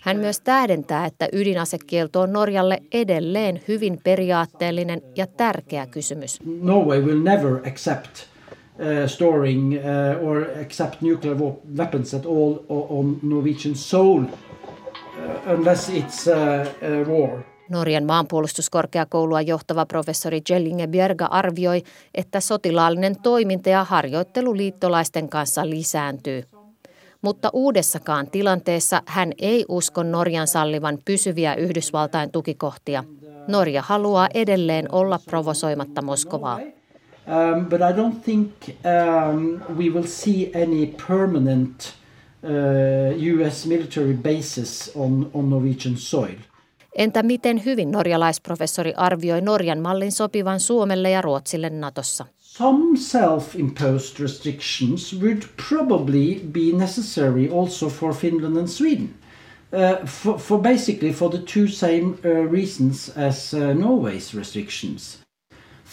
Hän 0.00 0.16
myös 0.16 0.40
tähdentää, 0.40 1.06
että 1.06 1.28
ydinasekielto 1.32 2.20
on 2.20 2.32
Norjalle 2.32 2.82
edelleen 2.92 3.60
hyvin 3.68 4.00
periaatteellinen 4.04 5.02
ja 5.16 5.26
tärkeä 5.26 5.86
kysymys. 5.86 6.38
Norway 6.62 7.00
will 7.00 7.22
never 7.22 7.68
accept 7.68 8.33
uh, 8.78 9.06
storing 9.06 9.72
uh, 9.74 10.28
or 10.28 10.46
accept 10.60 11.00
nuclear 11.00 11.36
weapons 11.78 12.14
at 12.14 12.26
all 12.26 12.58
on 12.68 13.18
Norwegian 13.22 13.74
soil 13.74 14.22
uh, 14.22 15.52
unless 15.52 15.88
it's 15.88 16.26
war. 17.08 17.38
Norjan 17.68 18.04
maanpuolustuskorkeakoulua 18.04 19.40
johtava 19.40 19.86
professori 19.86 20.40
Jellinge 20.50 20.86
Bjerga 20.86 21.26
arvioi, 21.26 21.82
että 22.14 22.40
sotilaallinen 22.40 23.16
toiminta 23.22 23.68
ja 23.68 23.84
harjoittelu 23.84 24.56
liittolaisten 24.56 25.28
kanssa 25.28 25.70
lisääntyy. 25.70 26.42
Mutta 27.22 27.50
uudessakaan 27.52 28.30
tilanteessa 28.30 29.02
hän 29.06 29.32
ei 29.38 29.64
usko 29.68 30.02
Norjan 30.02 30.46
sallivan 30.46 30.98
pysyviä 31.04 31.54
Yhdysvaltain 31.54 32.30
tukikohtia. 32.30 33.04
Norja 33.48 33.82
haluaa 33.82 34.28
edelleen 34.34 34.94
olla 34.94 35.18
provosoimatta 35.26 36.02
Moskovaa. 36.02 36.60
Um, 37.26 37.66
but 37.66 37.80
I 37.80 37.92
don't 37.92 38.24
think 38.24 38.50
um, 38.84 39.62
we 39.78 39.88
will 39.90 40.06
see 40.06 40.50
any 40.54 40.86
permanent 40.86 41.94
uh, 42.42 43.16
US 43.16 43.66
military 43.66 44.14
bases 44.14 44.90
on, 44.94 45.30
on 45.34 45.50
Norwegian 45.50 45.96
soil. 45.96 46.36
Entä 46.94 47.22
miten 47.22 47.64
hyvin 47.64 47.90
norjalaisprofessori 47.90 48.92
arvioi 48.96 49.40
Norjan 49.40 49.78
mallin 49.78 50.12
sopivan 50.12 50.60
Suomelle 50.60 51.10
ja 51.10 51.22
Ruotsille 51.22 51.70
Natossa? 51.70 52.26
Some 52.40 52.96
self-imposed 52.96 54.20
restrictions 54.20 55.20
would 55.22 55.42
probably 55.68 56.40
be 56.52 56.78
necessary 56.78 57.48
also 57.48 57.88
for 57.88 58.14
Finland 58.14 58.56
and 58.56 58.68
Sweden. 58.68 59.10
Uh, 59.72 60.06
for, 60.06 60.38
for 60.38 60.60
basically 60.60 61.12
for 61.12 61.30
the 61.30 61.38
two 61.38 61.66
same 61.68 62.14
uh, 62.24 62.50
reasons 62.52 63.12
as 63.16 63.54
uh, 63.54 63.74
Norway's 63.74 64.34
restrictions. 64.34 65.23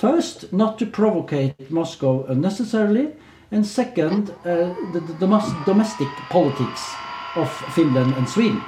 First, 0.01 0.51
not 0.51 0.77
to 0.77 0.85
provocate 0.85 1.55
Moscow 1.69 2.25
unnecessarily, 2.29 3.07
and 3.51 3.63
second, 3.63 4.29
uh, 4.29 4.91
the, 4.91 4.99
the 4.99 5.27
domestic 5.65 6.07
politics 6.31 6.81
of 7.37 7.49
Finland 7.75 8.13
and 8.17 8.27
Sweden. 8.27 8.61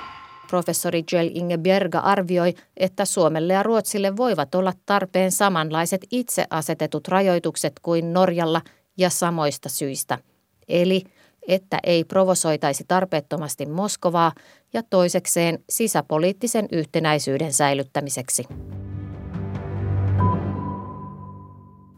Professori 0.50 1.04
Jell 1.12 1.30
Inge 1.34 1.58
Bjerga 1.58 2.00
arvioi, 2.00 2.54
että 2.78 3.06
Suomelle 3.06 3.54
ja 3.54 3.64
Ruotsille 3.64 4.18
voivat 4.18 4.56
olla 4.56 4.74
tarpeen 4.86 5.32
samanlaiset 5.32 6.02
itse 6.12 6.46
asetetut 6.50 7.08
rajoitukset 7.08 7.74
kuin 7.82 8.14
Norjalla 8.14 8.62
ja 8.98 9.10
samoista 9.10 9.70
syistä. 9.70 10.18
Eli 10.68 11.04
että 11.48 11.80
ei 11.84 12.04
provosoitaisi 12.04 12.84
tarpeettomasti 12.88 13.66
Moskovaa 13.66 14.32
ja 14.74 14.84
toisekseen 14.90 15.60
sisäpoliittisen 15.70 16.68
yhtenäisyyden 16.72 17.54
säilyttämiseksi. 17.54 18.44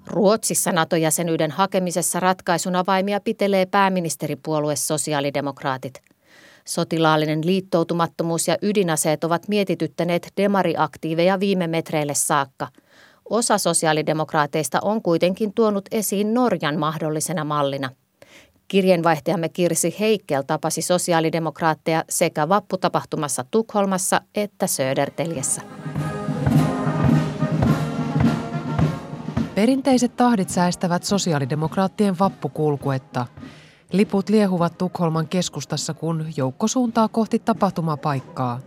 Ruotsissa 0.08 0.72
NATO-jäsenyyden 0.72 1.52
hakemisessa 1.52 2.20
ratkaisun 2.20 2.76
avaimia 2.76 3.20
pitelee 3.20 3.66
pääministeripuolue 3.66 4.76
sosiaalidemokraatit– 4.76 6.02
Sotilaallinen 6.66 7.46
liittoutumattomuus 7.46 8.48
ja 8.48 8.58
ydinaseet 8.62 9.24
ovat 9.24 9.48
mietityttäneet 9.48 10.32
demariaktiiveja 10.38 11.40
viime 11.40 11.68
metreille 11.68 12.14
saakka. 12.14 12.68
Osa 13.30 13.58
sosiaalidemokraateista 13.58 14.80
on 14.82 15.02
kuitenkin 15.02 15.54
tuonut 15.54 15.86
esiin 15.92 16.34
Norjan 16.34 16.80
mahdollisena 16.80 17.44
mallina. 17.44 17.90
Kirjeenvaihtajamme 18.68 19.50
Kirsi 19.50 19.96
Heikkel 20.00 20.42
tapasi 20.48 20.82
sosiaalidemokraatteja 20.82 22.04
sekä 22.10 22.50
vapputapahtumassa 22.50 23.46
Tukholmassa 23.52 24.22
että 24.36 24.68
Söderteljessä. 24.68 25.62
Perinteiset 29.56 30.16
tahdit 30.16 30.50
säästävät 30.50 31.04
sosiaalidemokraattien 31.04 32.20
vappukulkuetta. 32.20 33.26
Liput 33.92 34.30
liehuvat 34.30 34.78
Tukholman 34.78 35.28
keskustassa, 35.28 35.94
kun 35.94 36.26
joukko 36.38 36.68
suuntaa 36.68 37.08
kohti 37.08 37.40
tapahtumapaikkaa. 37.40 38.60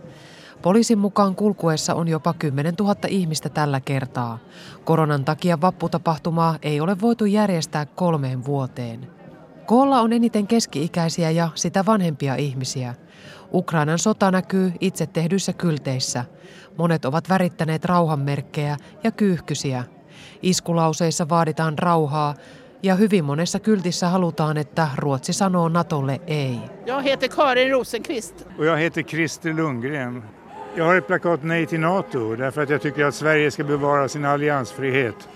Poliisin 0.61 0.97
mukaan 0.97 1.35
kulkuessa 1.35 1.95
on 1.95 2.07
jopa 2.07 2.33
10 2.33 2.73
000 2.79 2.95
ihmistä 3.07 3.49
tällä 3.49 3.79
kertaa. 3.79 4.39
Koronan 4.85 5.25
takia 5.25 5.61
vapputapahtumaa 5.61 6.57
ei 6.61 6.81
ole 6.81 7.01
voitu 7.01 7.25
järjestää 7.25 7.85
kolmeen 7.85 8.45
vuoteen. 8.45 9.07
Koolla 9.65 10.01
on 10.01 10.13
eniten 10.13 10.47
keski-ikäisiä 10.47 11.31
ja 11.31 11.49
sitä 11.55 11.85
vanhempia 11.85 12.35
ihmisiä. 12.35 12.95
Ukrainan 13.53 13.99
sota 13.99 14.31
näkyy 14.31 14.73
itse 14.79 15.07
tehdyissä 15.07 15.53
kylteissä. 15.53 16.25
Monet 16.77 17.05
ovat 17.05 17.29
värittäneet 17.29 17.85
rauhanmerkkejä 17.85 18.77
ja 19.03 19.11
kyyhkysiä. 19.11 19.83
Iskulauseissa 20.41 21.29
vaaditaan 21.29 21.79
rauhaa 21.79 22.35
ja 22.83 22.95
hyvin 22.95 23.25
monessa 23.25 23.59
kyltissä 23.59 24.07
halutaan, 24.07 24.57
että 24.57 24.89
Ruotsi 24.97 25.33
sanoo 25.33 25.69
Natolle 25.69 26.21
ei. 26.27 26.59
Jag 26.85 27.03
heter 27.03 27.29
Karin 27.29 27.71
Rosenqvist. 27.71 28.47
Och 28.57 28.65
jag 28.65 28.77
heter 28.77 29.03
Christer 29.03 29.53
Lundgren. 29.53 30.23
Jag 30.75 30.85
har 30.85 30.95
ett 30.95 31.07
plakat 31.07 31.43
Nej 31.43 31.65
till 31.65 31.79
NATO 31.79 32.35
därför 32.35 32.61
att 32.61 32.69
jag 32.69 32.81
tycker 32.81 33.05
att 33.05 33.15
Sverige 33.15 33.51
ska 33.51 33.63
bevara 33.63 34.07
sin 34.07 34.25
alliansfrihet 34.25 35.29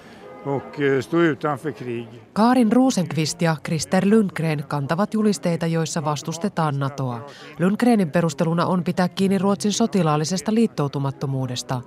och 0.46 0.80
eh, 0.82 1.02
stå 1.02 1.18
utanför 1.18 1.72
krig. 1.72 2.08
Kaarin 2.34 2.72
Rosenqvist 2.72 3.42
ja 3.42 3.56
Krister 3.64 4.06
Lundgren 4.06 4.64
kantavat 4.68 5.14
julisteita, 5.14 5.68
joissa 5.68 6.06
vastustetaan 6.06 6.80
NATOa. 6.80 7.28
Lundgrenin 7.60 8.12
perusteluna 8.12 8.66
on 8.66 8.84
pitää 8.84 9.10
kiinni 9.10 9.38
Ruotsin 9.38 9.72
sotilaallisesta 9.72 10.54
liittoutumattomuudesta. 10.54 11.82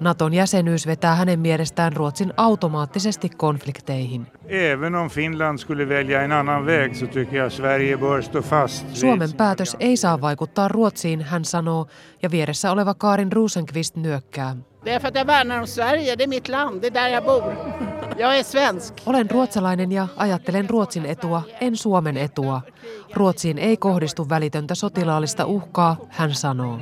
Naton 0.00 0.34
jäsenyys 0.34 0.86
vetää 0.86 1.14
hänen 1.14 1.40
mielestään 1.40 1.92
Ruotsin 1.92 2.32
automaattisesti 2.36 3.28
konflikteihin. 3.28 4.26
Även 4.72 4.94
om 4.94 5.10
Finland 5.10 5.58
skulle 5.58 5.88
välja 5.88 6.22
en 6.22 6.32
annan 6.32 6.66
väg 6.66 6.96
så 6.96 7.06
tycker 7.06 7.36
jag 7.38 7.52
Sverige 7.52 7.96
bör 7.96 8.22
stå 8.22 8.42
fast. 8.42 8.96
Suomen 8.96 9.32
päätös 9.32 9.76
ei 9.80 9.96
saa 9.96 10.20
vaikuttaa 10.20 10.68
Ruotsiin, 10.68 11.20
hän 11.22 11.44
sanoo, 11.44 11.86
ja 12.22 12.30
vieressä 12.30 12.72
oleva 12.72 12.94
Kaarin 12.94 13.32
Rosenqvist 13.32 13.96
nyökkää. 13.96 14.56
Det 14.84 14.94
är 14.94 15.00
för 15.00 15.08
att 15.08 15.14
jag 15.14 15.26
värnar 15.26 15.60
om 15.60 15.66
Sverige, 15.66 16.16
det 16.16 16.24
är 16.24 16.28
mitt 16.28 16.48
land, 16.48 16.80
det 16.80 16.86
är 16.86 16.90
där 16.90 17.08
jag 17.08 17.24
bor. 17.24 17.54
Jag 18.18 18.38
är 18.38 18.42
svensk. 18.42 18.94
Olen 19.06 19.28
ruotsalainen 19.30 19.92
ja 19.92 20.08
ajattelen 20.16 20.68
Ruotsin 20.68 21.06
etua, 21.06 21.42
en 21.60 21.76
Suomen 21.76 22.16
etua. 22.16 22.60
Ruotsiin 23.14 23.58
ei 23.58 23.76
kohdistu 23.76 24.28
välitöntä 24.28 24.74
sotilaallista 24.74 25.46
uhkaa, 25.46 25.96
hän 26.08 26.34
sanoo. 26.34 26.78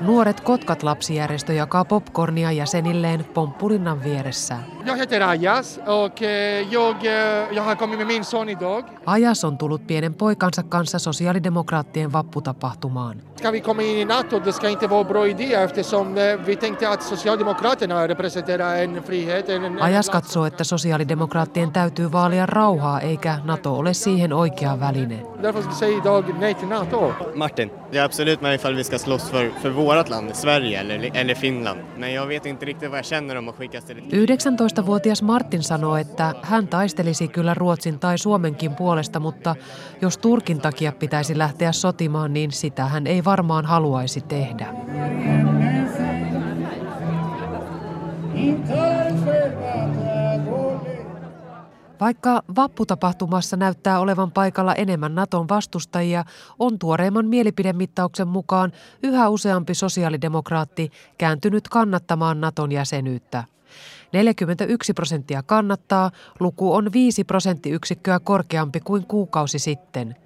Nuoret 0.00 0.40
Kotkat 0.40 0.82
lapsijärjestö 0.82 1.52
jakaa 1.52 1.84
popcornia 1.84 2.52
jäsenilleen 2.52 3.24
pomppulinnan 3.24 4.04
vieressä. 4.04 4.56
Jag 4.84 4.96
heter 4.96 5.22
Ajas 5.22 5.80
och 5.86 6.22
eh, 6.22 6.72
jag, 6.72 6.96
eh, 7.06 7.56
jag 7.56 7.62
har 7.62 7.76
kommit 7.76 7.98
med 7.98 8.06
min 8.06 8.24
son 8.24 8.48
idag. 8.48 8.84
Ajas 9.06 9.44
on 9.44 9.58
tullut 9.58 9.86
pienen 9.86 10.14
poikansa 10.14 10.62
kanssa 10.62 10.98
sosiaalidemokraattien 10.98 12.12
vapputapahtumaan. 12.12 13.22
Ska 13.36 13.50
vi 13.50 13.60
komma 13.60 13.82
in 13.82 13.98
i 13.98 14.04
NATO, 14.04 14.40
det 14.44 14.52
ska 14.52 14.68
inte 14.68 14.86
vara 14.86 15.04
bra 15.04 15.26
idé 15.26 15.54
eftersom 15.54 16.18
eh, 16.18 16.46
vi 16.46 16.56
tänkte 16.56 16.88
att 16.88 17.02
Socialdemokraterna 17.02 18.08
representerar 18.08 18.76
en 18.76 19.02
frihet. 19.02 19.48
En, 19.48 19.82
Ajas 19.82 20.10
katsoo, 20.10 20.44
että 20.44 20.64
sosiaalidemokraattien 20.64 21.72
täytyy 21.72 22.12
vaalia 22.12 22.46
rauhaa 22.46 23.00
eikä 23.00 23.38
NATO 23.44 23.74
ole 23.74 23.94
siihen 23.94 24.32
oikea 24.32 24.80
väline. 24.80 25.22
Därför 25.42 25.62
ska 25.62 25.70
jag 25.70 25.78
säga 25.78 25.98
idag 25.98 26.24
nej 26.40 26.54
till 26.54 26.68
NATO. 26.68 27.12
Martin, 27.34 27.70
det 27.90 27.98
är 27.98 28.04
absolut 28.04 28.40
med 28.40 28.54
ifall 28.54 28.74
vi 28.74 28.84
ska 28.84 28.98
slåss 28.98 29.30
för 29.30 29.37
för, 29.38 29.60
för 29.60 29.70
vårt 29.70 30.08
land, 30.08 30.36
Sverige 30.36 30.80
eller, 30.80 31.10
eller 31.14 31.34
Finland. 31.34 31.80
Men 31.96 32.12
jag 32.12 32.26
vet 32.26 32.46
inte 32.46 32.66
riktigt 32.66 32.90
vad 32.90 32.98
jag 32.98 33.04
känner 33.04 33.36
om 33.36 33.48
att 33.48 33.56
skickas 33.56 33.84
till... 33.84 33.96
19-vuotias 33.96 35.22
Martin 35.22 35.62
sanoo, 35.62 35.96
että 35.96 36.34
hän 36.42 36.68
taistelisi 36.68 37.28
kyllä 37.28 37.54
Ruotsin 37.54 37.98
tai 37.98 38.18
Suomenkin 38.18 38.74
puolesta, 38.74 39.20
mutta 39.20 39.56
jos 40.00 40.18
Turkin 40.18 40.60
takia 40.60 40.92
pitäisi 40.92 41.38
lähteä 41.38 41.72
sotimaan, 41.72 42.32
niin 42.32 42.52
sitä 42.52 42.84
hän 42.84 43.06
ei 43.06 43.24
varmaan 43.24 43.66
haluaisi 43.66 44.20
tehdä. 44.20 44.66
Vaikka 52.00 52.42
vapputapahtumassa 52.56 53.56
näyttää 53.56 54.00
olevan 54.00 54.32
paikalla 54.32 54.74
enemmän 54.74 55.14
Naton 55.14 55.48
vastustajia, 55.48 56.24
on 56.58 56.78
tuoreimman 56.78 57.26
mielipidemittauksen 57.26 58.28
mukaan 58.28 58.72
yhä 59.02 59.28
useampi 59.28 59.74
sosiaalidemokraatti 59.74 60.90
kääntynyt 61.18 61.68
kannattamaan 61.68 62.40
Naton 62.40 62.72
jäsenyyttä. 62.72 63.44
41 64.12 64.94
prosenttia 64.94 65.42
kannattaa, 65.42 66.10
luku 66.40 66.74
on 66.74 66.92
5 66.92 67.24
prosenttiyksikköä 67.24 68.20
korkeampi 68.20 68.80
kuin 68.80 69.06
kuukausi 69.06 69.58
sitten. 69.58 70.16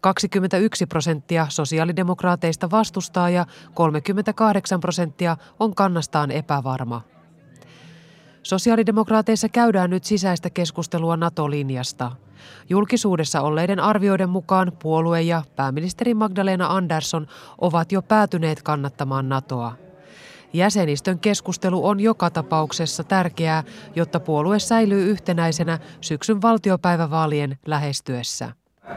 21 0.00 0.86
prosenttia 0.86 1.46
sosiaalidemokraateista 1.48 2.70
vastustaa 2.70 3.30
ja 3.30 3.46
38 3.74 4.80
prosenttia 4.80 5.36
on 5.60 5.74
kannastaan 5.74 6.30
epävarma. 6.30 7.02
Sosiaalidemokraateissa 8.48 9.48
käydään 9.48 9.90
nyt 9.90 10.04
sisäistä 10.04 10.50
keskustelua 10.50 11.16
NATO-linjasta. 11.16 12.12
Julkisuudessa 12.68 13.40
olleiden 13.40 13.80
arvioiden 13.80 14.28
mukaan 14.30 14.72
puolue 14.82 15.22
ja 15.22 15.42
pääministeri 15.56 16.14
Magdalena 16.14 16.66
Andersson 16.66 17.26
ovat 17.58 17.92
jo 17.92 18.02
päätyneet 18.02 18.62
kannattamaan 18.62 19.28
NATOa. 19.28 19.72
Jäsenistön 20.52 21.18
keskustelu 21.18 21.86
on 21.86 22.00
joka 22.00 22.30
tapauksessa 22.30 23.04
tärkeää, 23.04 23.64
jotta 23.94 24.20
puolue 24.20 24.58
säilyy 24.58 25.10
yhtenäisenä 25.10 25.78
syksyn 26.00 26.42
valtiopäivävaalien 26.42 27.58
lähestyessä. 27.66 28.52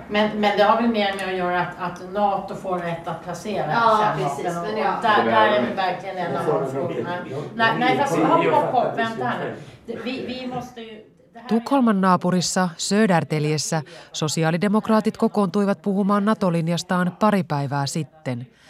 Men, 0.10 0.40
men 0.40 0.58
det 0.58 0.64
har 0.64 0.82
väl 0.82 0.92
mer 0.92 1.14
med 1.18 1.28
att 1.28 1.36
göra 1.36 1.62
att, 1.62 1.76
att 1.80 2.14
NATO 2.14 2.56
får 2.56 2.80
rätt 2.80 3.08
att 3.08 3.24
placera 3.24 3.72
ja, 3.72 4.00
kärnvapen. 4.02 4.46
Precis, 4.46 4.58
och, 4.58 4.80
ja. 4.80 5.00
där, 5.02 5.32
där 5.32 5.48
är 5.48 5.62
vi 5.62 5.74
verkligen 5.74 6.18
en 6.18 6.38
av 6.38 6.46
de 6.46 6.72
frågorna. 6.72 7.18
Nej, 7.56 7.80
nej 7.80 7.98
fast 7.98 8.18
hopp, 8.18 8.46
hopp, 8.46 8.72
hopp, 8.72 8.98
vänta 8.98 9.26
här 9.26 9.56
nu. 9.86 10.00
Vi, 10.04 10.26
vi 10.26 10.48
måste 10.48 10.82
ju... 10.82 11.08
Tukholman 11.50 12.02
naapurissa 12.02 12.70
Södertäljessä 12.78 13.82
sosiaalidemokraatit 14.12 15.18
kokoontuivat 15.18 15.82
puhumaan 15.82 16.26
NATO-linjastaan 16.26 17.12
pari 17.20 17.44
päivää 17.44 17.86
sitten– 17.86 18.46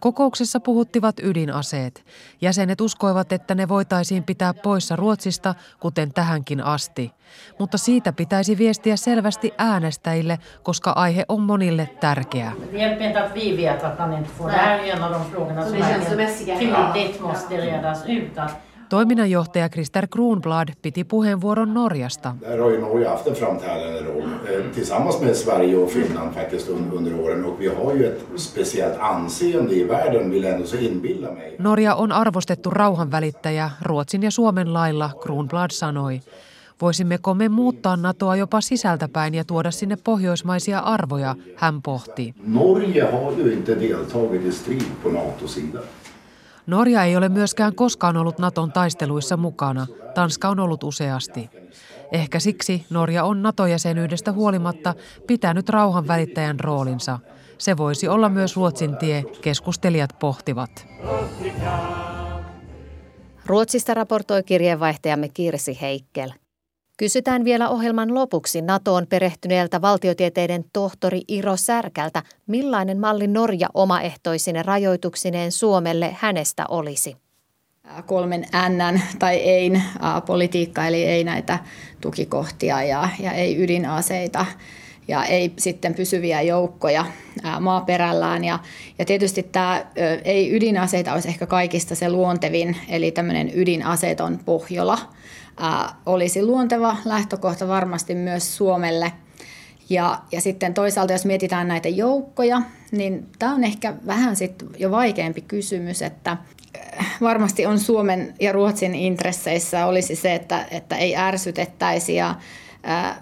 Kokouksessa 0.00 0.60
puhuttivat 0.60 1.16
ydinaseet. 1.22 2.04
Jäsenet 2.40 2.80
uskoivat, 2.80 3.32
että 3.32 3.54
ne 3.54 3.68
voitaisiin 3.68 4.24
pitää 4.24 4.54
poissa 4.54 4.96
Ruotsista, 4.96 5.54
kuten 5.80 6.12
tähänkin 6.12 6.64
asti. 6.64 7.12
Mutta 7.58 7.78
siitä 7.78 8.12
pitäisi 8.12 8.58
viestiä 8.58 8.96
selvästi 8.96 9.54
äänestäjille, 9.58 10.38
koska 10.62 10.90
aihe 10.90 11.24
on 11.28 11.42
monille 11.42 11.90
tärkeä. 12.00 12.52
Toiminnanjohtaja 18.88 19.68
Krister 19.68 20.06
Kronblad 20.06 20.68
piti 20.82 21.04
puheenvuoron 21.04 21.74
Norjasta. 21.74 22.34
Där 22.40 22.58
har 22.58 22.70
ju 22.70 22.80
Norge 22.80 23.08
haft 23.08 23.26
en 23.26 23.34
framträdande 23.34 24.00
roll 24.00 24.22
eh, 24.24 24.70
tillsammans 24.74 25.20
med 25.20 25.36
Sverige 25.36 25.76
och 25.76 25.90
Finland 25.90 26.34
faktiskt 26.34 26.68
under 26.68 27.20
åren 27.20 27.44
och 27.44 27.60
vi 27.60 27.66
har 27.66 27.94
ju 27.94 28.06
ett 28.06 28.24
speciellt 28.36 28.98
anseende 29.00 29.74
i 29.74 29.84
världen 29.84 30.30
vill 30.30 30.44
ändå 30.44 30.66
så 30.66 30.76
inbilla 30.76 31.32
mig. 31.32 31.56
Norja 31.58 31.96
on 31.96 32.12
arvostettu 32.12 32.70
rauhanvälittäjä 32.70 33.70
Ruotsin 33.82 34.22
ja 34.22 34.30
Suomen 34.30 34.74
lailla, 34.74 35.10
Kronblad 35.22 35.70
sanoi. 35.70 36.20
Voisimmeko 36.82 37.34
me 37.34 37.48
muuttaa 37.48 37.96
NATOa 37.96 38.36
jopa 38.36 38.60
sisältäpäin 38.60 39.34
ja 39.34 39.44
tuoda 39.44 39.70
sinne 39.70 39.96
pohjoismaisia 40.04 40.78
arvoja, 40.78 41.34
hän 41.56 41.82
pohti. 41.82 42.34
Norge 42.46 43.02
har 43.02 43.32
ju 43.32 43.52
inte 43.52 43.80
deltagit 43.80 44.44
i 44.44 44.52
strid 44.52 44.84
på 45.02 45.08
NATO-sidan. 45.08 45.82
Norja 46.68 47.04
ei 47.04 47.16
ole 47.16 47.28
myöskään 47.28 47.74
koskaan 47.74 48.16
ollut 48.16 48.38
Naton 48.38 48.72
taisteluissa 48.72 49.36
mukana. 49.36 49.86
Tanska 50.14 50.48
on 50.48 50.60
ollut 50.60 50.84
useasti. 50.84 51.50
Ehkä 52.12 52.40
siksi 52.40 52.86
Norja 52.90 53.24
on 53.24 53.42
NATO-jäsenyydestä 53.42 54.32
huolimatta 54.32 54.94
pitänyt 55.26 55.68
rauhan 55.68 56.08
välittäjän 56.08 56.60
roolinsa. 56.60 57.18
Se 57.58 57.76
voisi 57.76 58.08
olla 58.08 58.28
myös 58.28 58.56
Ruotsin 58.56 58.96
tie, 58.96 59.24
keskustelijat 59.40 60.10
pohtivat. 60.18 60.86
Ruotsista 63.46 63.94
raportoi 63.94 64.42
kirjeenvaihtajamme 64.42 65.28
Kirsi 65.28 65.78
Heikkel. 65.80 66.30
Kysytään 66.98 67.44
vielä 67.44 67.68
ohjelman 67.68 68.14
lopuksi 68.14 68.62
NATOon 68.62 69.06
perehtyneeltä 69.06 69.80
valtiotieteiden 69.80 70.64
tohtori 70.72 71.22
Iro 71.28 71.56
Särkältä, 71.56 72.22
millainen 72.46 73.00
malli 73.00 73.26
Norja 73.26 73.68
omaehtoisine 73.74 74.62
rajoituksineen 74.62 75.52
Suomelle 75.52 76.16
hänestä 76.18 76.64
olisi. 76.68 77.16
Kolmen 78.06 78.46
N 78.68 79.00
tai 79.18 79.36
ei 79.36 79.72
politiikka, 80.26 80.86
eli 80.86 81.04
ei 81.04 81.24
näitä 81.24 81.58
tukikohtia 82.00 82.82
ja, 82.82 83.08
ja 83.20 83.32
ei 83.32 83.62
ydinaseita 83.62 84.46
ja 85.08 85.24
ei 85.24 85.52
sitten 85.58 85.94
pysyviä 85.94 86.42
joukkoja 86.42 87.04
maaperällään. 87.60 88.44
Ja, 88.44 88.58
ja 88.98 89.04
tietysti 89.04 89.42
tämä 89.42 89.86
ei 90.24 90.56
ydinaseita 90.56 91.12
olisi 91.12 91.28
ehkä 91.28 91.46
kaikista 91.46 91.94
se 91.94 92.10
luontevin, 92.10 92.76
eli 92.88 93.10
tämmöinen 93.10 93.50
ydinaseeton 93.54 94.38
Pohjola– 94.44 94.98
olisi 96.06 96.42
luonteva 96.42 96.96
lähtökohta 97.04 97.68
varmasti 97.68 98.14
myös 98.14 98.56
Suomelle. 98.56 99.12
Ja, 99.90 100.18
ja 100.32 100.40
sitten 100.40 100.74
toisaalta, 100.74 101.12
jos 101.12 101.24
mietitään 101.24 101.68
näitä 101.68 101.88
joukkoja, 101.88 102.62
niin 102.92 103.26
tämä 103.38 103.54
on 103.54 103.64
ehkä 103.64 103.94
vähän 104.06 104.36
sit 104.36 104.64
jo 104.78 104.90
vaikeampi 104.90 105.40
kysymys, 105.40 106.02
että 106.02 106.36
varmasti 107.20 107.66
on 107.66 107.78
Suomen 107.78 108.34
ja 108.40 108.52
Ruotsin 108.52 108.94
intresseissä 108.94 109.86
olisi 109.86 110.16
se, 110.16 110.34
että, 110.34 110.66
että 110.70 110.96
ei 110.96 111.16
ärsytettäisi 111.16 112.14
ja 112.14 112.34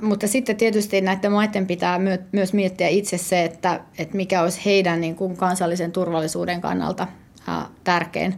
mutta 0.01 0.29
sitten 0.29 0.57
tietysti 0.57 1.01
näiden 1.01 1.33
maiden 1.33 1.67
pitää 1.67 2.01
myös 2.33 2.53
miettiä 2.53 2.89
itse 2.89 3.19
se, 3.19 3.45
että, 3.45 3.81
että 3.99 4.17
mikä 4.17 4.43
olisi 4.43 4.61
heidän 4.65 5.01
niin 5.01 5.17
kuin 5.17 5.37
kansallisen 5.37 5.93
turvallisuuden 5.93 6.61
kannalta 6.61 7.07
tärkein 7.85 8.35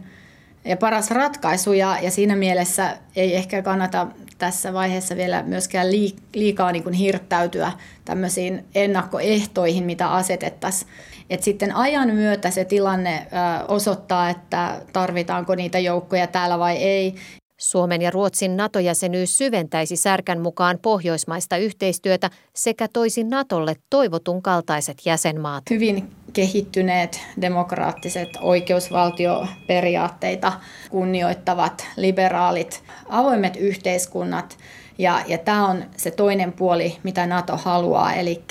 ja 0.69 0.77
paras 0.77 1.11
ratkaisu 1.11 1.73
ja, 1.73 1.97
ja 2.01 2.11
siinä 2.11 2.35
mielessä 2.35 2.97
ei 3.15 3.35
ehkä 3.35 3.61
kannata 3.61 4.07
tässä 4.37 4.73
vaiheessa 4.73 5.15
vielä 5.15 5.43
myöskään 5.43 5.87
liikaa 6.33 6.71
niin 6.71 6.83
kuin 6.83 6.93
hirttäytyä 6.93 7.71
tämmöisiin 8.05 8.65
ennakkoehtoihin, 8.75 9.83
mitä 9.83 10.07
asetettaisiin. 10.11 10.91
Et 11.29 11.43
sitten 11.43 11.75
ajan 11.75 12.09
myötä 12.09 12.51
se 12.51 12.65
tilanne 12.65 13.27
osoittaa, 13.67 14.29
että 14.29 14.81
tarvitaanko 14.93 15.55
niitä 15.55 15.79
joukkoja 15.79 16.27
täällä 16.27 16.59
vai 16.59 16.75
ei. 16.75 17.15
Suomen 17.59 18.01
ja 18.01 18.11
Ruotsin 18.11 18.57
NATO-jäsenyys 18.57 19.37
syventäisi 19.37 19.95
särkän 19.95 20.41
mukaan 20.41 20.79
pohjoismaista 20.81 21.57
yhteistyötä 21.57 22.29
sekä 22.53 22.87
toisi 22.93 23.23
NATOlle 23.23 23.75
toivotun 23.89 24.41
kaltaiset 24.41 24.97
jäsenmaat. 25.05 25.63
Hyvin 25.69 26.11
kehittyneet 26.33 27.21
demokraattiset 27.41 28.29
oikeusvaltioperiaatteita 28.41 30.53
kunnioittavat 30.89 31.87
liberaalit 31.97 32.83
avoimet 33.09 33.55
yhteiskunnat 33.55 34.57
ja, 34.97 35.21
ja 35.27 35.37
tämä 35.37 35.67
on 35.67 35.83
se 35.97 36.11
toinen 36.11 36.53
puoli, 36.53 36.97
mitä 37.03 37.27
NATO 37.27 37.57
haluaa, 37.57 38.13
eli 38.13 38.43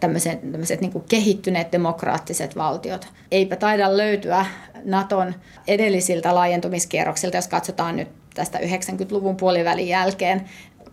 tämmöiset, 0.00 0.40
tämmöiset 0.40 0.80
niin 0.80 1.04
kehittyneet 1.08 1.72
demokraattiset 1.72 2.56
valtiot. 2.56 3.08
Eipä 3.30 3.56
taida 3.56 3.96
löytyä 3.96 4.46
Naton 4.84 5.34
edellisiltä 5.66 6.34
laajentumiskierroksilta, 6.34 7.36
jos 7.36 7.48
katsotaan 7.48 7.96
nyt 7.96 8.08
tästä 8.34 8.58
90-luvun 8.58 9.36
puolivälin 9.36 9.88
jälkeen 9.88 10.44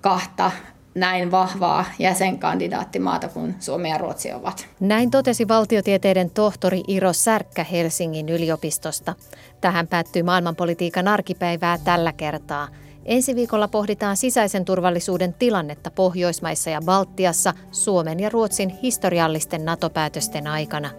kahta 0.02 0.52
näin 0.96 1.32
vahvaa 1.32 1.86
jäsenkandidaattimaata 2.00 3.28
kuin 3.28 3.56
Suomi 3.60 3.90
ja 3.90 3.98
Ruotsi 3.98 4.32
ovat. 4.32 4.68
Näin 4.80 5.12
totesi 5.12 5.48
valtiotieteiden 5.48 6.30
tohtori 6.30 6.84
Iro 6.88 7.14
Särkkä 7.14 7.64
Helsingin 7.64 8.30
yliopistosta. 8.30 9.16
Tähän 9.62 9.88
päättyy 9.88 10.24
maailmanpolitiikan 10.24 11.08
arkipäivää 11.08 11.78
tällä 11.78 12.14
kertaa. 12.14 12.68
Ensi 13.08 13.36
viikolla 13.36 13.68
pohditaan 13.68 14.18
sisäisen 14.18 14.66
turvallisuuden 14.66 15.34
tilannetta 15.34 15.92
Pohjoismaissa 15.92 16.70
ja 16.70 16.82
Baltiassa 16.86 17.54
Suomen 17.72 18.20
ja 18.20 18.30
Ruotsin 18.30 18.70
historiallisten 18.70 19.66
NATO-päätösten 19.66 20.48
aikana. 20.48 20.90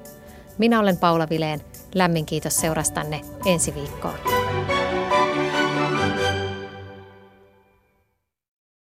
Minä 0.59 0.81
olen 0.81 0.97
Paula 0.97 1.29
Vileen. 1.31 1.61
Lämmin 1.94 2.27
kiitos 2.27 2.57
seurastanne 2.57 3.21
ensi 3.47 3.75
viikkoon. 3.75 4.14